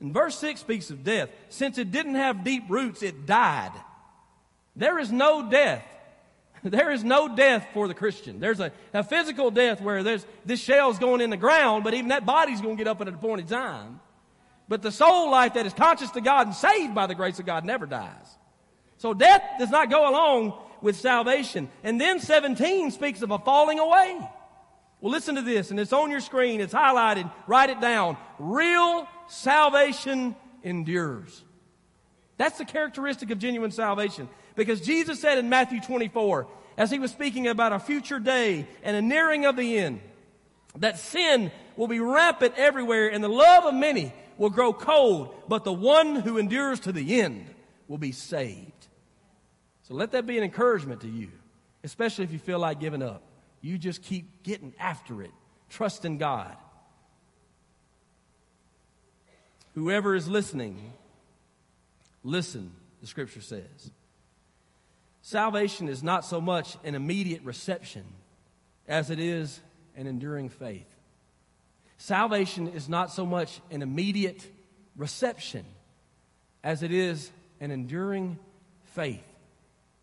[0.00, 1.28] And verse 6 speaks of death.
[1.50, 3.72] Since it didn't have deep roots, it died.
[4.74, 5.84] There is no death
[6.64, 8.38] there is no death for the Christian.
[8.38, 12.08] There's a, a physical death where there's, this shell's going in the ground, but even
[12.08, 14.00] that body's going to get up at a appointed time.
[14.68, 17.46] But the soul life that is conscious to God and saved by the grace of
[17.46, 18.38] God never dies.
[18.98, 21.68] So death does not go along with salvation.
[21.82, 24.16] And then 17 speaks of a falling away.
[25.00, 28.16] Well, listen to this, and it's on your screen, it's highlighted, write it down.
[28.38, 31.42] Real salvation endures.
[32.36, 34.28] That's the characteristic of genuine salvation.
[34.54, 38.96] Because Jesus said in Matthew 24, as he was speaking about a future day and
[38.96, 40.00] a nearing of the end,
[40.76, 45.64] that sin will be rampant everywhere and the love of many will grow cold, but
[45.64, 47.46] the one who endures to the end
[47.88, 48.72] will be saved.
[49.82, 51.28] So let that be an encouragement to you,
[51.84, 53.22] especially if you feel like giving up.
[53.60, 55.30] You just keep getting after it.
[55.68, 56.56] Trust in God.
[59.74, 60.92] Whoever is listening,
[62.22, 63.90] listen, the scripture says.
[65.22, 68.04] Salvation is not so much an immediate reception
[68.88, 69.60] as it is
[69.96, 70.86] an enduring faith.
[71.96, 74.44] Salvation is not so much an immediate
[74.96, 75.64] reception
[76.64, 77.30] as it is
[77.60, 78.36] an enduring
[78.94, 79.22] faith.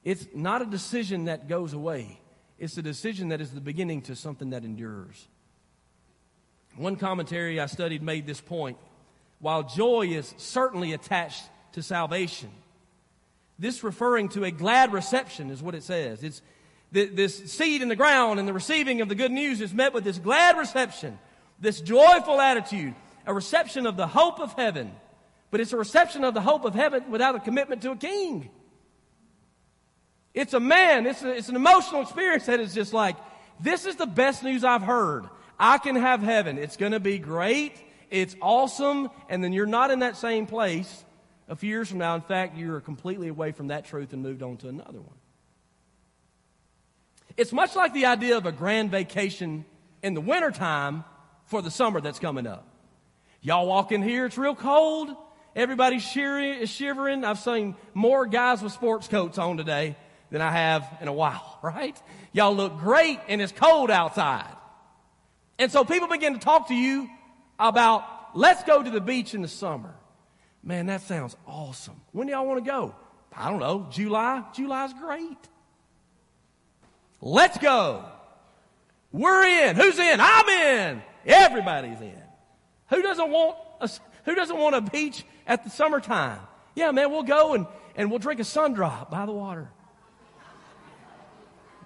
[0.05, 2.19] It's not a decision that goes away,
[2.57, 5.27] it's a decision that is the beginning to something that endures.
[6.77, 8.77] One commentary I studied made this point.
[9.39, 12.49] While joy is certainly attached to salvation,
[13.59, 16.23] this referring to a glad reception is what it says.
[16.23, 16.41] It's
[16.91, 20.03] this seed in the ground and the receiving of the good news is met with
[20.03, 21.19] this glad reception,
[21.59, 22.95] this joyful attitude,
[23.27, 24.91] a reception of the hope of heaven.
[25.51, 28.49] But it's a reception of the hope of heaven without a commitment to a king.
[30.33, 33.17] It's a man, it's, a, it's an emotional experience that is just like,
[33.59, 35.25] this is the best news I've heard.
[35.59, 36.57] I can have heaven.
[36.57, 37.73] It's going to be great.
[38.09, 39.09] It's awesome.
[39.27, 41.03] And then you're not in that same place
[41.49, 44.43] a few years from now, in fact, you're completely away from that truth and moved
[44.43, 45.17] on to another one.
[47.35, 49.65] It's much like the idea of a grand vacation
[50.03, 51.03] in the wintertime
[51.45, 52.67] for the summer that's coming up.
[53.41, 55.09] Y'all walk in here, it's real cold.
[55.55, 57.25] Everybody's shivering.
[57.25, 59.95] I've seen more guys with sports coats on today
[60.29, 61.99] than I have in a while, right?
[62.31, 64.55] Y'all look great and it's cold outside.
[65.57, 67.09] And so people begin to talk to you
[67.57, 68.03] about
[68.35, 69.95] let's go to the beach in the summer.
[70.63, 71.99] Man, that sounds awesome.
[72.11, 72.95] When do y'all want to go?
[73.35, 73.87] I don't know.
[73.91, 74.43] July?
[74.53, 75.37] July's great.
[77.21, 78.05] Let's go.
[79.11, 79.75] We're in.
[79.75, 80.19] Who's in?
[80.19, 81.03] I'm in.
[81.25, 82.21] Everybody's in.
[82.89, 83.89] Who doesn't want a,
[84.25, 86.39] who doesn't want a beach at the summertime?
[86.75, 89.69] Yeah, man, we'll go and, and we'll drink a sun drop by the water.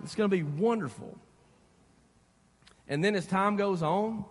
[0.03, 1.17] It's going to be wonderful.
[2.87, 4.25] And then as time goes on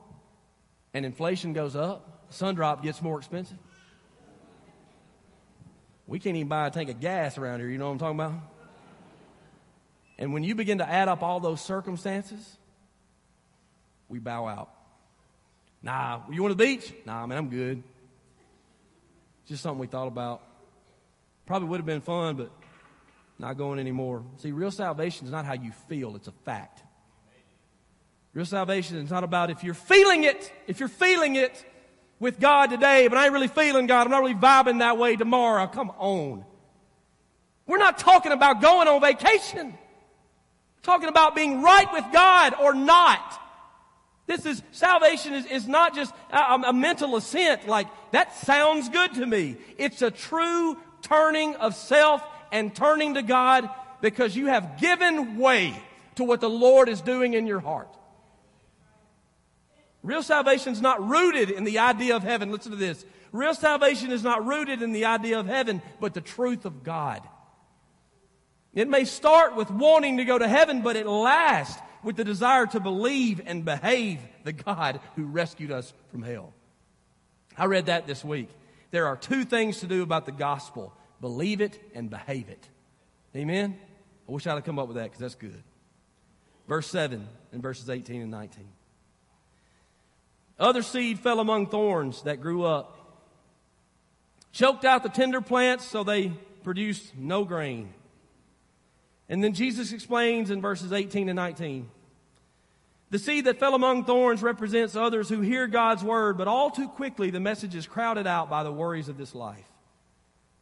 [0.93, 3.59] and inflation goes up, sun drop gets more expensive.
[6.07, 7.69] We can't even buy a tank of gas around here.
[7.69, 8.35] You know what I'm talking about?
[10.19, 12.59] And when you begin to add up all those circumstances,
[14.09, 14.71] we bow out.
[15.83, 16.93] Nah, you want the beach?
[17.07, 17.83] Nah, man, I'm good.
[19.47, 20.43] Just something we thought about.
[21.47, 22.51] Probably would have been fun, but
[23.39, 24.23] not going anymore.
[24.37, 26.83] See, real salvation is not how you feel, it's a fact.
[28.35, 31.65] Real salvation is not about if you're feeling it, if you're feeling it
[32.23, 35.17] with God today, but I ain't really feeling God, I'm not really vibing that way
[35.17, 35.67] tomorrow.
[35.67, 36.45] Come on.
[37.67, 39.67] We're not talking about going on vacation.
[39.67, 43.41] We're talking about being right with God or not.
[44.29, 49.15] This is salvation is, is not just a, a mental assent like that sounds good
[49.15, 49.57] to me.
[49.77, 53.69] It's a true turning of self and turning to God
[54.01, 55.75] because you have given way
[56.15, 57.89] to what the Lord is doing in your heart.
[60.03, 62.51] Real salvation is not rooted in the idea of heaven.
[62.51, 63.05] Listen to this.
[63.31, 67.23] Real salvation is not rooted in the idea of heaven, but the truth of God.
[68.75, 72.67] It may start with wanting to go to heaven, but it lasts with the desire
[72.67, 76.53] to believe and behave the God who rescued us from hell.
[77.57, 78.49] I read that this week.
[78.91, 82.69] There are two things to do about the gospel believe it and behave it.
[83.37, 83.79] Amen?
[84.29, 85.63] I wish I'd have come up with that because that's good.
[86.67, 88.65] Verse 7 and verses 18 and 19.
[90.59, 92.99] Other seed fell among thorns that grew up,
[94.53, 96.33] choked out the tender plants so they
[96.63, 97.93] produced no grain.
[99.29, 101.89] And then Jesus explains in verses 18 and 19.
[103.11, 106.89] The seed that fell among thorns represents others who hear God's word, but all too
[106.89, 109.69] quickly the message is crowded out by the worries of this life,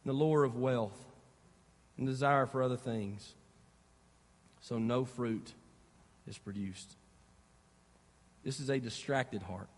[0.05, 0.99] the lure of wealth,
[1.97, 3.35] and desire for other things.
[4.59, 5.53] So no fruit
[6.27, 6.95] is produced.
[8.43, 9.69] This is a distracted heart,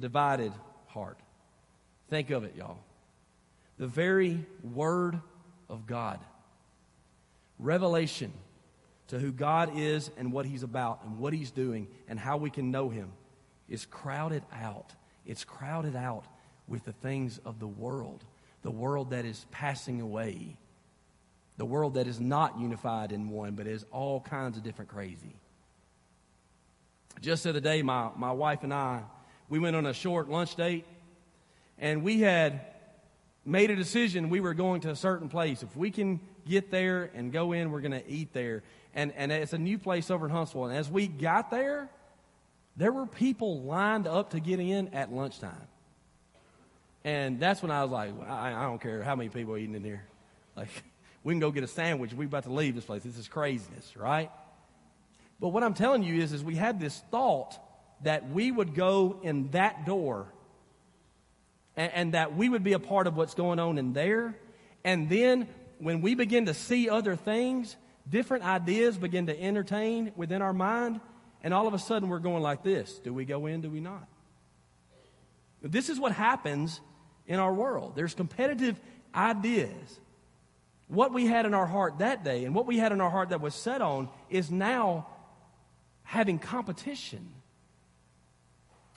[0.00, 0.52] divided
[0.88, 1.18] heart.
[2.08, 2.78] Think of it, y'all.
[3.78, 5.20] The very word
[5.68, 6.18] of God
[7.58, 8.32] revelation
[9.08, 12.50] to who God is and what He's about and what He's doing and how we
[12.50, 13.12] can know Him
[13.68, 14.92] is crowded out.
[15.26, 16.24] It's crowded out
[16.66, 18.24] with the things of the world,
[18.62, 20.56] the world that is passing away,
[21.56, 25.34] the world that is not unified in one, but is all kinds of different crazy.
[27.20, 29.02] Just the other day, my, my wife and I,
[29.50, 30.86] we went on a short lunch date,
[31.78, 32.62] and we had
[33.44, 35.62] made a decision we were going to a certain place.
[35.62, 36.20] If we can
[36.50, 37.70] get there and go in.
[37.70, 38.62] We're going to eat there.
[38.94, 40.66] And, and it's a new place over in Huntsville.
[40.66, 41.88] And as we got there,
[42.76, 45.68] there were people lined up to get in at lunchtime.
[47.04, 49.74] And that's when I was like, I, I don't care how many people are eating
[49.74, 50.04] in here.
[50.56, 50.68] Like,
[51.24, 52.12] we can go get a sandwich.
[52.12, 53.02] We're about to leave this place.
[53.02, 54.30] This is craziness, right?
[55.38, 57.58] But what I'm telling you is, is we had this thought
[58.02, 60.26] that we would go in that door
[61.76, 64.36] and, and that we would be a part of what's going on in there.
[64.84, 65.48] And then
[65.78, 67.76] when we begin to see other things,
[68.08, 71.00] different ideas begin to entertain within our mind,
[71.42, 73.60] and all of a sudden we're going like this Do we go in?
[73.60, 74.06] Do we not?
[75.62, 76.80] This is what happens
[77.26, 77.92] in our world.
[77.94, 78.80] There's competitive
[79.14, 80.00] ideas.
[80.88, 83.28] What we had in our heart that day and what we had in our heart
[83.28, 85.06] that was set on is now
[86.02, 87.28] having competition.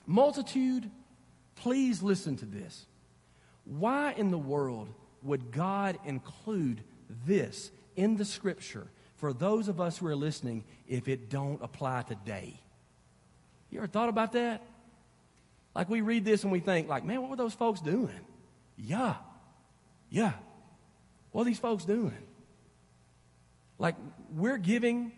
[0.06, 0.90] Multitude,
[1.56, 2.86] please listen to this.
[3.64, 4.88] Why in the world
[5.22, 6.82] would God include
[7.26, 8.86] this in the scripture
[9.16, 12.60] for those of us who are listening if it don't apply today?
[13.70, 14.62] You ever thought about that?
[15.74, 18.20] Like we read this and we think, like, man, what were those folks doing?
[18.76, 19.14] Yeah.
[20.10, 20.32] Yeah.
[21.32, 22.16] What are these folks doing?
[23.78, 23.96] Like
[24.30, 25.12] we're giving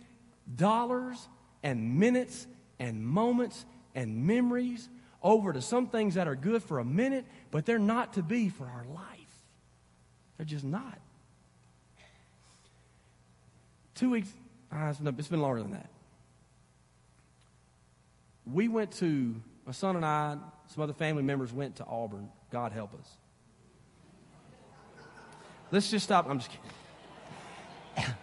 [0.54, 1.18] dollars
[1.62, 2.46] and minutes
[2.78, 3.64] and moments
[3.96, 4.88] and memories
[5.22, 8.48] over to some things that are good for a minute, but they're not to be
[8.48, 9.02] for our life.
[10.36, 11.00] They're just not.
[13.94, 14.28] Two weeks,
[14.70, 15.88] uh, it's been longer than that.
[18.44, 19.34] We went to,
[19.64, 20.36] my son and I,
[20.68, 22.28] some other family members went to Auburn.
[22.52, 23.10] God help us.
[25.72, 26.28] Let's just stop.
[26.28, 26.50] I'm just
[27.96, 28.14] kidding.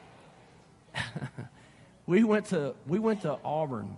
[2.05, 3.97] we went to we went to Auburn.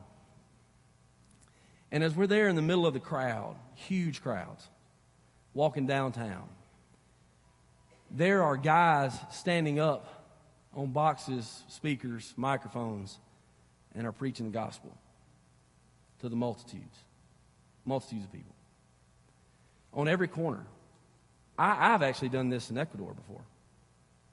[1.91, 4.67] And as we're there in the middle of the crowd, huge crowds,
[5.53, 6.47] walking downtown,
[8.11, 10.07] there are guys standing up
[10.73, 13.17] on boxes, speakers, microphones,
[13.95, 14.95] and are preaching the gospel
[16.19, 16.97] to the multitudes,
[17.85, 18.53] multitudes of people.
[19.93, 20.65] On every corner.
[21.57, 23.41] I, have actually done this in Ecuador before.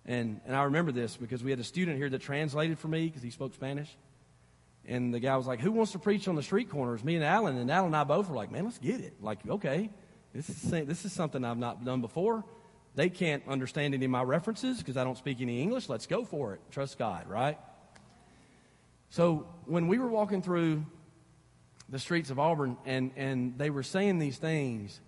[0.05, 3.07] And, and I remember this because we had a student here that translated for me
[3.07, 3.89] because he spoke Spanish.
[4.87, 7.05] And the guy was like, Who wants to preach on the street corners?
[7.05, 7.57] Me and Alan.
[7.57, 9.15] And Alan and I both were like, Man, let's get it.
[9.21, 9.91] Like, okay,
[10.35, 12.45] this is, this is something I've not done before
[12.95, 15.89] They can't understand any of my references because I don't speak any English.
[15.89, 16.61] Let's go for it.
[16.71, 17.59] Trust God, right?
[19.11, 20.87] So when we were walking through
[21.89, 25.01] the streets of Auburn and, and they were saying these things,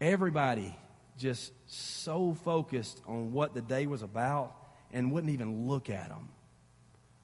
[0.00, 0.76] everybody
[1.16, 4.54] just so focused on what the day was about
[4.92, 6.28] and wouldn't even look at them.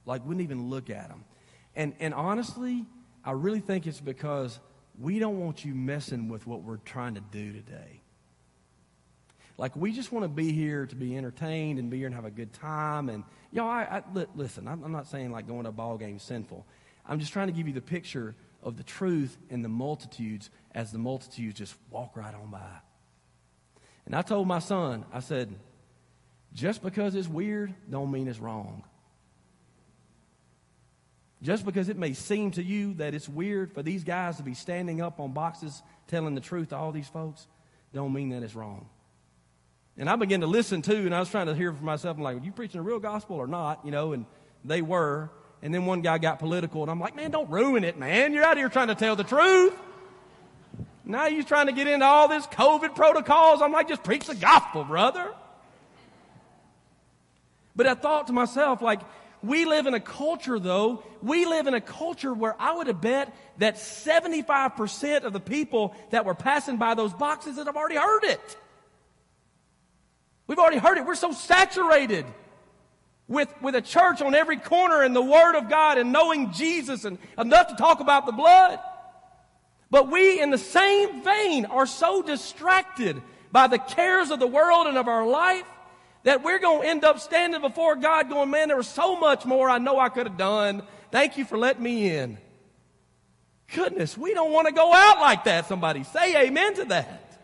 [0.06, 1.24] Like, wouldn't even look at them.
[1.76, 2.86] And, and honestly,
[3.24, 4.58] I really think it's because
[4.98, 8.02] we don't want you messing with what we're trying to do today.
[9.56, 12.24] Like, we just want to be here to be entertained and be here and have
[12.24, 13.08] a good time.
[13.08, 16.16] And, y'all, I, I, listen, I'm, I'm not saying like going to a ball game
[16.16, 16.66] is sinful.
[17.06, 20.92] I'm just trying to give you the picture of the truth and the multitudes as
[20.92, 22.60] the multitudes just walk right on by.
[24.06, 25.54] And I told my son, I said,
[26.52, 28.82] just because it's weird don't mean it's wrong.
[31.42, 34.54] Just because it may seem to you that it's weird for these guys to be
[34.54, 37.46] standing up on boxes telling the truth to all these folks,
[37.94, 38.86] don't mean that it's wrong.
[39.96, 42.16] And I began to listen too, and I was trying to hear for myself.
[42.16, 43.84] I'm like, are you preaching a real gospel or not?
[43.84, 44.26] You know, and
[44.64, 45.30] they were.
[45.62, 48.32] And then one guy got political, and I'm like, man, don't ruin it, man.
[48.32, 49.74] You're out here trying to tell the truth.
[51.04, 53.60] Now you're trying to get into all this COVID protocols.
[53.60, 55.34] I'm like, just preach the gospel, brother.
[57.74, 59.00] But I thought to myself, like,
[59.42, 63.00] we live in a culture, though, we live in a culture where I would have
[63.00, 67.96] bet that 75% of the people that were passing by those boxes that have already
[67.96, 68.56] heard it.
[70.46, 71.06] We've already heard it.
[71.06, 72.26] We're so saturated
[73.28, 77.04] with, with a church on every corner and the Word of God and knowing Jesus
[77.04, 78.78] and enough to talk about the blood.
[79.90, 83.22] But we, in the same vein, are so distracted
[83.52, 85.64] by the cares of the world and of our life
[86.24, 89.44] that we're going to end up standing before God going, man, there was so much
[89.44, 90.82] more I know I could have done.
[91.10, 92.38] Thank you for letting me in.
[93.74, 95.66] Goodness, we don't want to go out like that.
[95.66, 97.38] Somebody say amen to that.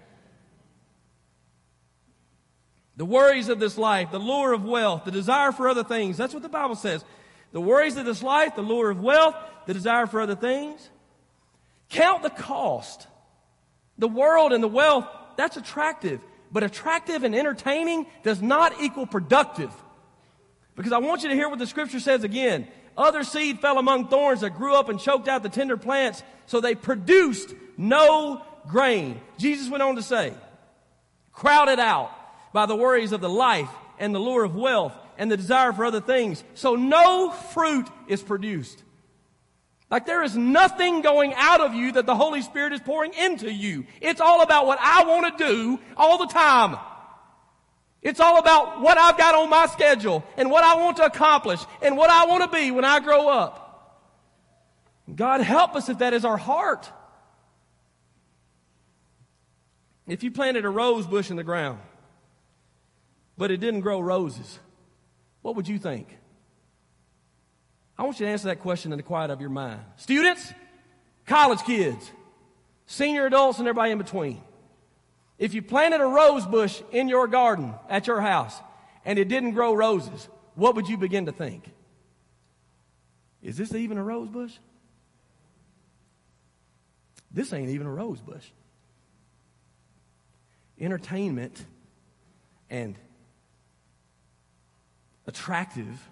[2.96, 6.16] The worries of this life, the lure of wealth, the desire for other things.
[6.16, 7.04] That's what the Bible says.
[7.52, 10.88] The worries of this life, the lure of wealth, the desire for other things.
[11.90, 13.06] Count the cost.
[13.98, 15.06] The world and the wealth,
[15.36, 16.20] that's attractive
[16.53, 19.70] but attractive and entertaining does not equal productive.
[20.74, 22.68] Because I want you to hear what the scripture says again.
[22.97, 26.61] Other seed fell among thorns that grew up and choked out the tender plants, so
[26.61, 29.20] they produced no grain.
[29.38, 30.32] Jesus went on to say,
[31.32, 32.11] crowded out
[32.53, 35.84] by the worries of the life and the lure of wealth and the desire for
[35.84, 38.82] other things, so no fruit is produced.
[39.91, 43.53] Like there is nothing going out of you that the Holy Spirit is pouring into
[43.53, 43.87] you.
[44.01, 46.76] It's all about what I want to do all the time.
[48.03, 51.61] It's all about what I've got on my schedule and what I want to accomplish
[51.82, 53.62] and what I want to be when I grow up.
[55.14, 56.91] God help us if that is our heart.
[60.07, 61.80] If you planted a rose bush in the ground,
[63.39, 64.59] but it didn't grow roses,
[65.43, 66.16] what would you think?
[67.99, 69.80] I want you to answer that question in the quiet of your mind.
[69.97, 70.53] Students,
[71.26, 72.11] college kids,
[72.86, 74.42] senior adults, and everybody in between.
[75.38, 78.59] If you planted a rose bush in your garden at your house
[79.05, 81.64] and it didn't grow roses, what would you begin to think?
[83.42, 84.53] Is this even a rose bush?
[87.30, 88.44] This ain't even a rose bush.
[90.80, 91.64] Entertainment
[92.70, 92.97] and
[95.26, 96.09] attractive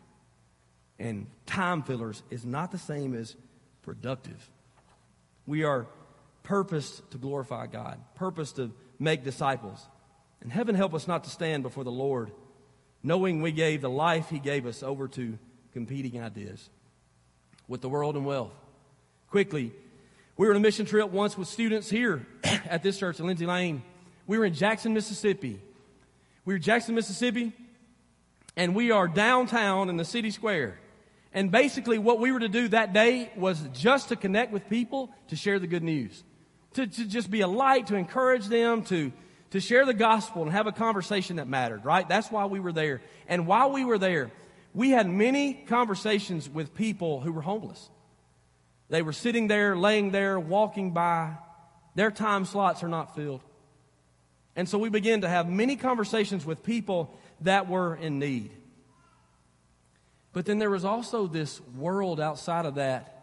[0.99, 3.37] and time fillers is not the same as
[3.83, 4.51] productive.
[5.47, 5.87] We are
[6.43, 9.87] purposed to glorify God, purposed to make disciples.
[10.41, 12.31] And heaven help us not to stand before the Lord
[13.05, 15.39] knowing we gave the life He gave us over to
[15.73, 16.71] competing ideas
[17.69, 18.53] with the world and wealth.
[19.29, 19.73] Quickly,
[20.37, 23.47] we were on a mission trip once with students here at this church in Lindsay
[23.47, 23.83] Lane.
[24.27, 25.61] We were in Jackson, Mississippi.
[26.45, 27.53] We were Jackson, Mississippi,
[28.57, 30.79] and we are downtown in the city square.
[31.35, 35.11] And basically, what we were to do that day was just to connect with people
[35.29, 36.23] to share the good news,
[36.75, 39.13] to, to just be a light, to encourage them, to,
[39.51, 42.09] to share the gospel and have a conversation that mattered, right?
[42.09, 43.03] That's why we were there.
[43.27, 44.31] And while we were there,
[44.73, 47.91] we had many conversations with people who were homeless.
[48.89, 51.37] They were sitting there, laying there, walking by.
[51.97, 53.41] Their time slots are not filled.
[54.55, 58.53] And so we began to have many conversations with people that were in need.
[60.35, 63.15] But then there was also this world outside of that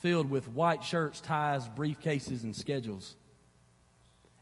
[0.00, 3.16] filled with white shirts, ties, briefcases, and schedules.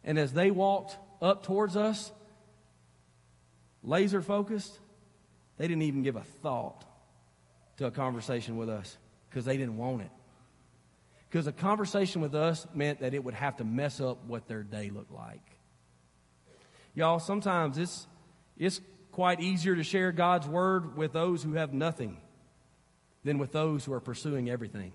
[0.03, 2.11] And as they walked up towards us,
[3.85, 4.79] laser focused,
[5.57, 6.85] they didn't even give a thought
[7.77, 8.99] to a conversation with us
[9.29, 10.11] because they didn't want it.
[11.31, 14.65] Because a conversation with us meant that it would have to mess up what their
[14.65, 15.45] day looked like.
[16.93, 18.09] Y'all, sometimes it's,
[18.59, 18.81] it's
[19.13, 22.17] quite easier to share God's word with those who have nothing
[23.25, 24.93] than with those who are pursuing everything.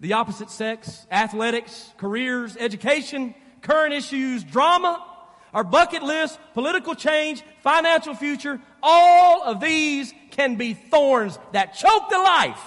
[0.00, 5.04] The opposite sex, athletics, careers, education, current issues, drama,
[5.52, 12.08] our bucket list, political change, financial future, all of these can be thorns that choke
[12.08, 12.62] the life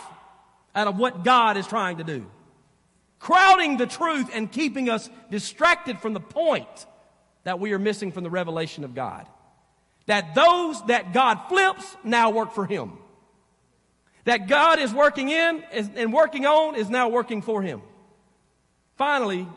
[0.75, 2.29] out of what God is trying to do.
[3.19, 6.85] Crowding the truth and keeping us distracted from the point
[7.45, 9.27] that we are missing from the revelation of God.
[10.05, 12.93] That those that God flips now work for Him.
[14.25, 17.81] That God is working in and working on is now working for Him.
[18.95, 19.47] Finally,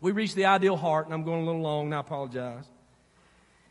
[0.00, 2.64] we reach the ideal heart, and I'm going a little long, and I apologize.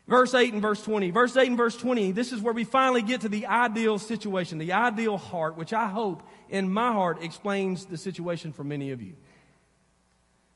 [0.06, 1.10] Verse 8 and verse 20.
[1.10, 4.58] Verse 8 and verse 20, this is where we finally get to the ideal situation,
[4.58, 9.02] the ideal heart, which I hope in my heart explains the situation for many of
[9.02, 9.14] you.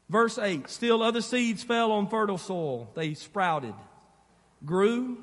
[0.08, 2.90] Verse 8 Still other seeds fell on fertile soil.
[2.94, 3.74] They sprouted,
[4.64, 5.18] grew,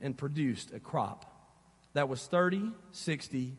[0.00, 1.26] and produced a crop
[1.92, 3.56] that was 30, 60,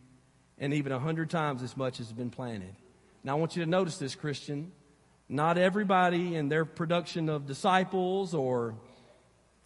[0.58, 2.76] and even 100 times as much as has been planted.
[3.24, 4.72] Now I want you to notice this, Christian.
[5.28, 8.76] Not everybody in their production of disciples or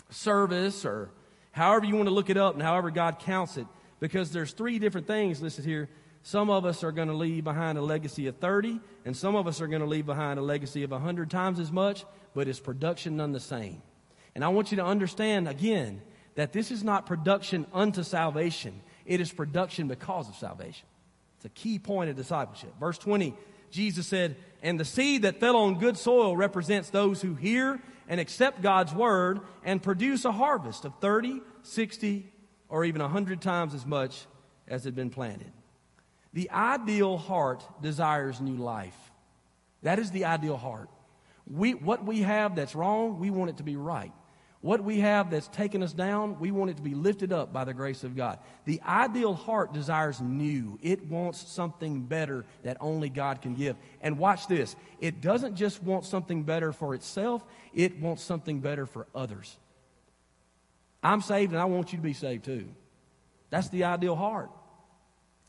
[0.09, 1.09] service or
[1.51, 3.65] however you want to look it up and however God counts it,
[3.99, 5.89] because there's three different things listed here.
[6.21, 9.47] Some of us are going to leave behind a legacy of 30, and some of
[9.47, 12.03] us are going to leave behind a legacy of 100 times as much,
[12.33, 13.81] but it's production none the same.
[14.33, 16.01] And I want you to understand again
[16.35, 20.85] that this is not production unto salvation, it is production because of salvation.
[21.37, 22.73] It's a key point of discipleship.
[22.79, 23.35] Verse 20
[23.75, 28.19] Jesus said, And the seed that fell on good soil represents those who hear and
[28.21, 32.31] accept God's word and produce a harvest of 30, 60,
[32.69, 34.25] or even 100 times as much
[34.67, 35.51] as had been planted.
[36.33, 38.97] The ideal heart desires new life.
[39.83, 40.89] That is the ideal heart.
[41.45, 44.13] We, what we have that's wrong, we want it to be right.
[44.65, 47.65] What we have that's taken us down, we want it to be lifted up by
[47.65, 48.39] the grace of God.
[48.65, 50.79] The ideal heart desires new.
[50.81, 53.75] It wants something better that only God can give.
[54.01, 57.45] And watch this it doesn't just want something better for itself,
[57.75, 59.55] it wants something better for others.
[61.03, 62.67] I'm saved and I want you to be saved too.
[63.51, 64.49] That's the ideal heart.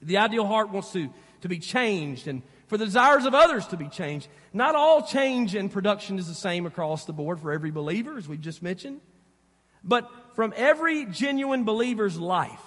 [0.02, 1.08] The ideal heart wants to,
[1.40, 4.28] to be changed and for the desires of others to be changed.
[4.52, 8.28] Not all change in production is the same across the board for every believer, as
[8.28, 9.00] we've just mentioned.
[9.84, 12.62] But from every genuine believer's life,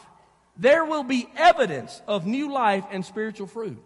[0.58, 3.82] there will be evidence of new life and spiritual fruit.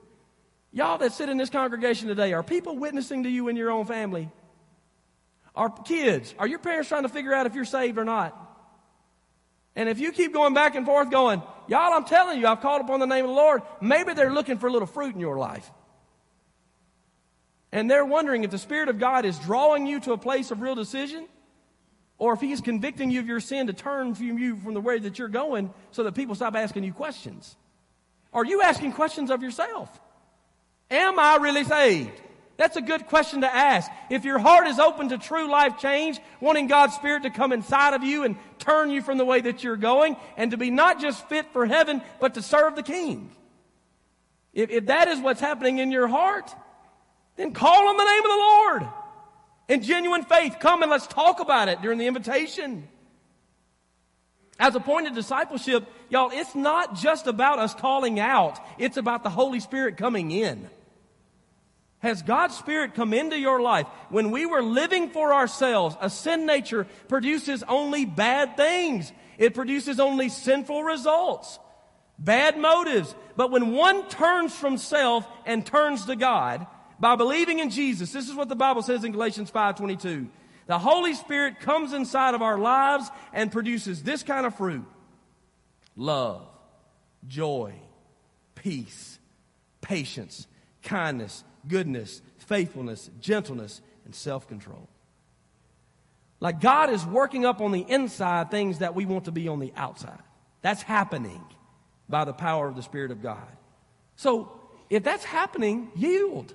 [0.72, 3.86] Y'all that sit in this congregation today, are people witnessing to you in your own
[3.86, 4.30] family?
[5.55, 8.39] Are kids, are your parents trying to figure out if you're saved or not?
[9.76, 12.82] And if you keep going back and forth going, y'all, I'm telling you, I've called
[12.82, 15.38] upon the name of the Lord, maybe they're looking for a little fruit in your
[15.38, 15.70] life.
[17.74, 20.61] And they're wondering if the Spirit of God is drawing you to a place of
[20.61, 21.28] real decision
[22.19, 24.99] or if He's convicting you of your sin to turn from you from the way
[24.99, 27.57] that you're going so that people stop asking you questions.
[28.32, 29.89] Are you asking questions of yourself?
[30.91, 32.21] Am I really saved?
[32.57, 33.89] That's a good question to ask.
[34.11, 37.95] If your heart is open to true life change, wanting God's Spirit to come inside
[37.95, 41.01] of you and turn you from the way that you're going, and to be not
[41.01, 43.32] just fit for heaven, but to serve the King.
[44.53, 46.53] If, if that is what's happening in your heart,
[47.36, 48.88] then call on the name of the Lord.
[49.70, 52.88] In genuine faith, come and let's talk about it during the invitation.
[54.60, 59.24] As a point of discipleship, y'all, it's not just about us calling out, it's about
[59.24, 60.70] the Holy Spirit coming in.
[62.00, 63.88] Has God's Spirit come into your life?
[64.10, 69.12] When we were living for ourselves, a sin nature produces only bad things.
[69.38, 71.60] It produces only sinful results,
[72.20, 73.16] bad motives.
[73.38, 76.68] But when one turns from self and turns to God,
[77.04, 78.14] by believing in Jesus.
[78.14, 80.30] This is what the Bible says in Galatians 5:22.
[80.68, 84.86] The Holy Spirit comes inside of our lives and produces this kind of fruit.
[85.97, 86.47] Love,
[87.28, 87.74] joy,
[88.56, 89.20] peace,
[89.82, 90.47] patience,
[90.82, 94.88] kindness, goodness, faithfulness, gentleness, and self-control.
[96.39, 99.60] Like God is working up on the inside things that we want to be on
[99.60, 100.24] the outside.
[100.62, 101.43] That's happening
[102.08, 103.51] by the power of the Spirit of God.
[104.16, 104.58] So,
[104.89, 106.54] if that's happening, yield.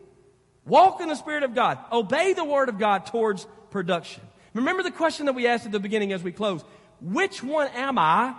[0.68, 1.78] Walk in the Spirit of God.
[1.90, 4.22] Obey the Word of God towards production.
[4.54, 6.62] Remember the question that we asked at the beginning as we close.
[7.00, 8.34] Which one am I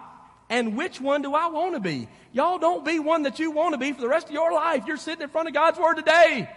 [0.50, 2.08] and which one do I want to be?
[2.32, 4.84] Y'all don't be one that you want to be for the rest of your life.
[4.86, 6.50] You're sitting in front of God's Word today.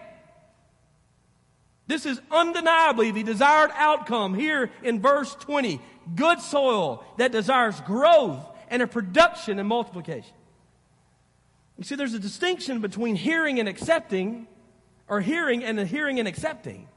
[1.86, 5.80] This is undeniably the desired outcome here in verse 20.
[6.14, 10.32] Good soil that desires growth and a production and multiplication.
[11.78, 14.46] You see, there's a distinction between hearing and accepting
[15.12, 16.88] or hearing and hearing and accepting.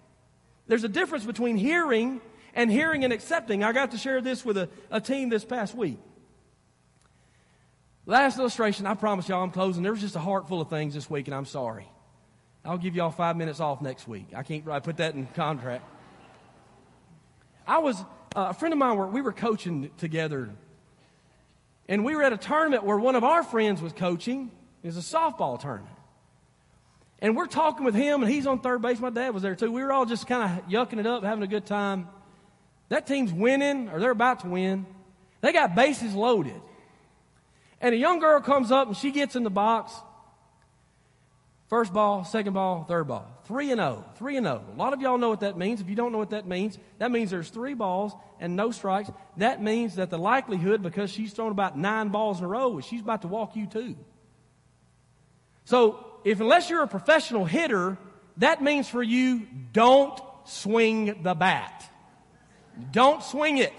[0.68, 2.22] There's a difference between hearing
[2.53, 3.61] and hearing and accepting.
[3.61, 5.99] I got to share this with a, a team this past week.
[8.05, 9.84] Last illustration, I promise y'all I'm closing.
[9.84, 11.89] There was just a heart full of things this week, and I'm sorry.
[12.63, 14.28] I'll give y'all five minutes off next week.
[14.34, 15.84] I can't I put that in contract.
[17.68, 17.99] I was,
[18.34, 20.51] uh, a friend of mine, we were coaching together,
[21.89, 24.51] and we were at a tournament where one of our friends was coaching.
[24.84, 25.95] It was a softball tournament.
[27.20, 28.99] And we're talking with him, and he's on third base.
[28.99, 29.72] My dad was there too.
[29.72, 32.07] We were all just kind of yucking it up, having a good time.
[32.89, 34.86] That team's winning, or they're about to win.
[35.41, 36.61] They got bases loaded.
[37.82, 39.93] And a young girl comes up and she gets in the box.
[41.68, 43.28] First ball, second ball, third ball.
[43.45, 44.05] 3 and 0.
[44.18, 44.63] 3 and 0.
[44.74, 45.82] A lot of y'all know what that means.
[45.82, 49.11] If you don't know what that means, that means there's three balls and no strikes.
[49.38, 52.86] That means that the likelihood, because she's thrown about nine balls in a row, is
[52.86, 53.95] she's about to walk you too.
[55.66, 57.97] So, if unless you're a professional hitter,
[58.38, 61.89] that means for you, don't swing the bat.
[62.91, 63.73] Don't swing it.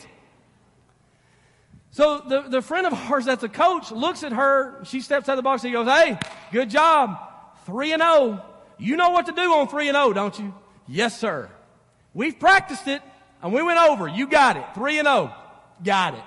[1.90, 4.84] So the, the friend of ours that's a coach looks at her.
[4.84, 5.64] She steps out of the box.
[5.64, 6.18] And he goes, Hey,
[6.52, 7.18] good job.
[7.64, 8.44] 3 and 0.
[8.78, 10.54] You know what to do on 3 and 0, don't you?
[10.86, 11.50] Yes, sir.
[12.14, 13.02] We've practiced it
[13.42, 14.06] and we went over.
[14.08, 14.64] You got it.
[14.74, 15.34] 3 and 0.
[15.82, 16.22] Got it.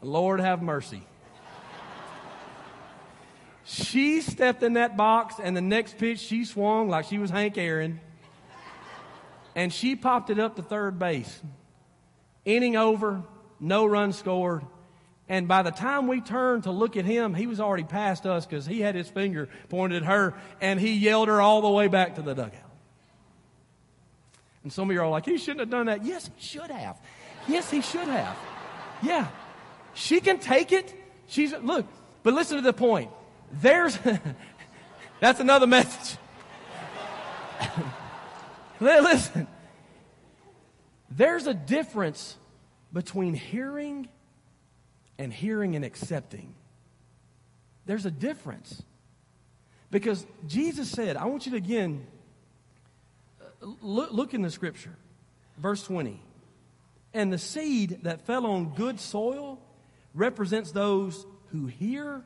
[0.00, 1.02] Lord have mercy.
[3.70, 7.58] She stepped in that box, and the next pitch she swung like she was Hank
[7.58, 8.00] Aaron,
[9.54, 11.42] and she popped it up to third base.
[12.46, 13.22] Inning over,
[13.60, 14.64] no run scored.
[15.28, 18.46] And by the time we turned to look at him, he was already past us
[18.46, 21.88] because he had his finger pointed at her and he yelled her all the way
[21.88, 22.54] back to the dugout.
[24.62, 26.06] And some of you are like, he shouldn't have done that.
[26.06, 26.96] Yes, he should have.
[27.46, 28.38] Yes, he should have.
[29.02, 29.28] Yeah.
[29.92, 30.94] She can take it.
[31.26, 31.84] She's, look,
[32.22, 33.10] but listen to the point.
[33.52, 33.98] There's,
[35.20, 36.18] that's another message.
[38.80, 39.46] listen,
[41.10, 42.36] there's a difference
[42.92, 44.08] between hearing
[45.18, 46.54] and hearing and accepting.
[47.86, 48.82] There's a difference.
[49.90, 52.06] Because Jesus said, I want you to again
[53.60, 54.94] look, look in the scripture,
[55.56, 56.22] verse 20.
[57.14, 59.58] And the seed that fell on good soil
[60.14, 62.22] represents those who hear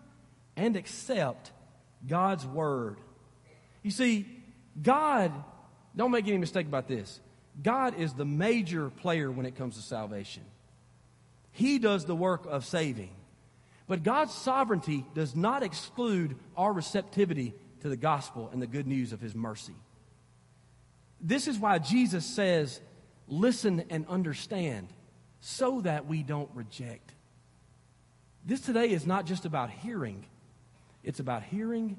[0.57, 1.51] and accept
[2.07, 2.99] God's word.
[3.83, 4.27] You see,
[4.81, 5.33] God,
[5.97, 7.21] don't make any mistake about this.
[7.63, 10.45] God is the major player when it comes to salvation.
[11.51, 13.11] He does the work of saving.
[13.87, 19.13] But God's sovereignty does not exclude our receptivity to the gospel and the good news
[19.13, 19.75] of His mercy.
[21.21, 22.81] This is why Jesus says,
[23.29, 24.89] listen and understand,
[25.41, 27.13] so that we don't reject.
[28.45, 30.25] This today is not just about hearing,
[31.05, 31.97] it's about hearing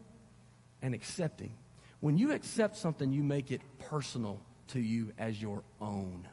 [0.82, 1.54] and accepting.
[1.99, 6.28] When you accept something, you make it personal to you as your own.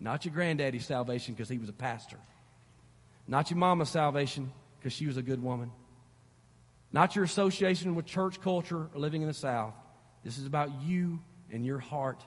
[0.00, 2.18] Not your granddaddy's salvation because he was a pastor.
[3.26, 5.70] Not your mama's salvation because she was a good woman.
[6.92, 9.74] Not your association with church culture or living in the South.
[10.24, 11.20] This is about you
[11.50, 12.22] and your heart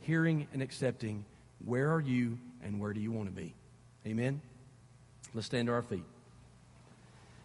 [0.00, 1.24] hearing and accepting
[1.64, 3.54] where are you and where do you want to be.
[4.06, 4.40] Amen?
[5.34, 6.04] Let's stand to our feet.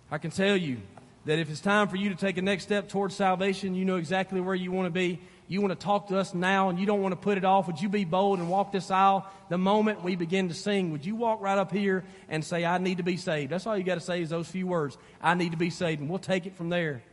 [0.09, 0.77] I can tell you
[1.25, 3.95] that if it's time for you to take a next step towards salvation, you know
[3.95, 6.85] exactly where you want to be you want to talk to us now and you
[6.85, 9.57] don't want to put it off, would you be bold and walk this aisle the
[9.57, 10.91] moment we begin to sing?
[10.91, 13.51] Would you walk right up here and say, I need to be saved?
[13.51, 14.97] That's all you got to say is those few words.
[15.21, 16.01] I need to be saved.
[16.01, 17.03] And we'll take it from there.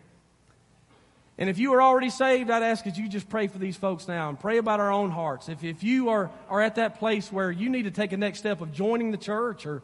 [1.38, 4.06] And if you are already saved, I'd ask that you just pray for these folks
[4.06, 5.48] now and pray about our own hearts.
[5.48, 8.40] If, if you are, are at that place where you need to take a next
[8.40, 9.82] step of joining the church or,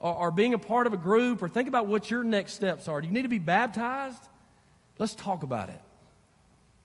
[0.00, 2.88] or, or being a part of a group or think about what your next steps
[2.88, 4.22] are, do you need to be baptized?
[4.98, 5.80] Let's talk about it.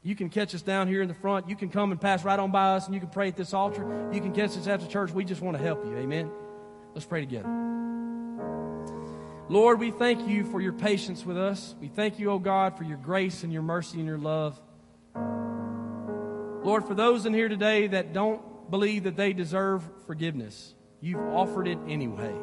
[0.04, 1.50] You can catch us down here in the front.
[1.50, 3.54] You can come and pass right on by us and you can pray at this
[3.54, 4.10] altar.
[4.14, 5.12] You can catch us after church.
[5.12, 5.98] We just want to help you.
[5.98, 6.30] Amen.
[6.94, 7.50] Let's pray together.
[9.50, 11.76] Lord, we thank you for your patience with us.
[11.80, 14.60] We thank you, O oh God, for your grace and your mercy and your love.
[16.64, 18.42] Lord, for those in here today that don't
[18.72, 22.34] believe that they deserve forgiveness, you've offered it anyway.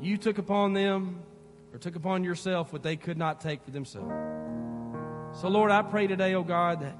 [0.00, 1.22] You took upon them
[1.72, 4.12] or took upon yourself what they could not take for themselves.
[5.40, 6.96] So, Lord, I pray today, oh God, that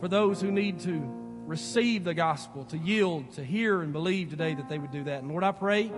[0.00, 1.02] for those who need to
[1.46, 5.20] receive the gospel, to yield, to hear and believe today, that they would do that.
[5.20, 5.90] And Lord, I pray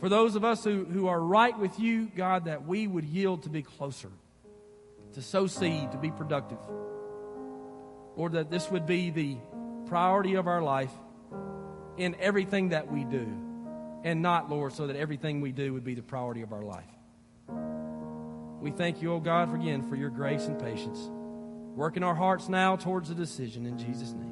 [0.00, 3.44] for those of us who, who are right with you, God, that we would yield
[3.44, 4.10] to be closer,
[5.12, 6.58] to sow seed, to be productive.
[8.16, 9.36] Lord, that this would be the
[9.86, 10.92] priority of our life
[11.96, 13.28] in everything that we do,
[14.04, 16.84] and not, Lord, so that everything we do would be the priority of our life.
[18.60, 21.10] We thank you, O oh God, again for your grace and patience.
[21.74, 24.22] Work in our hearts now towards a decision in Jesus' name.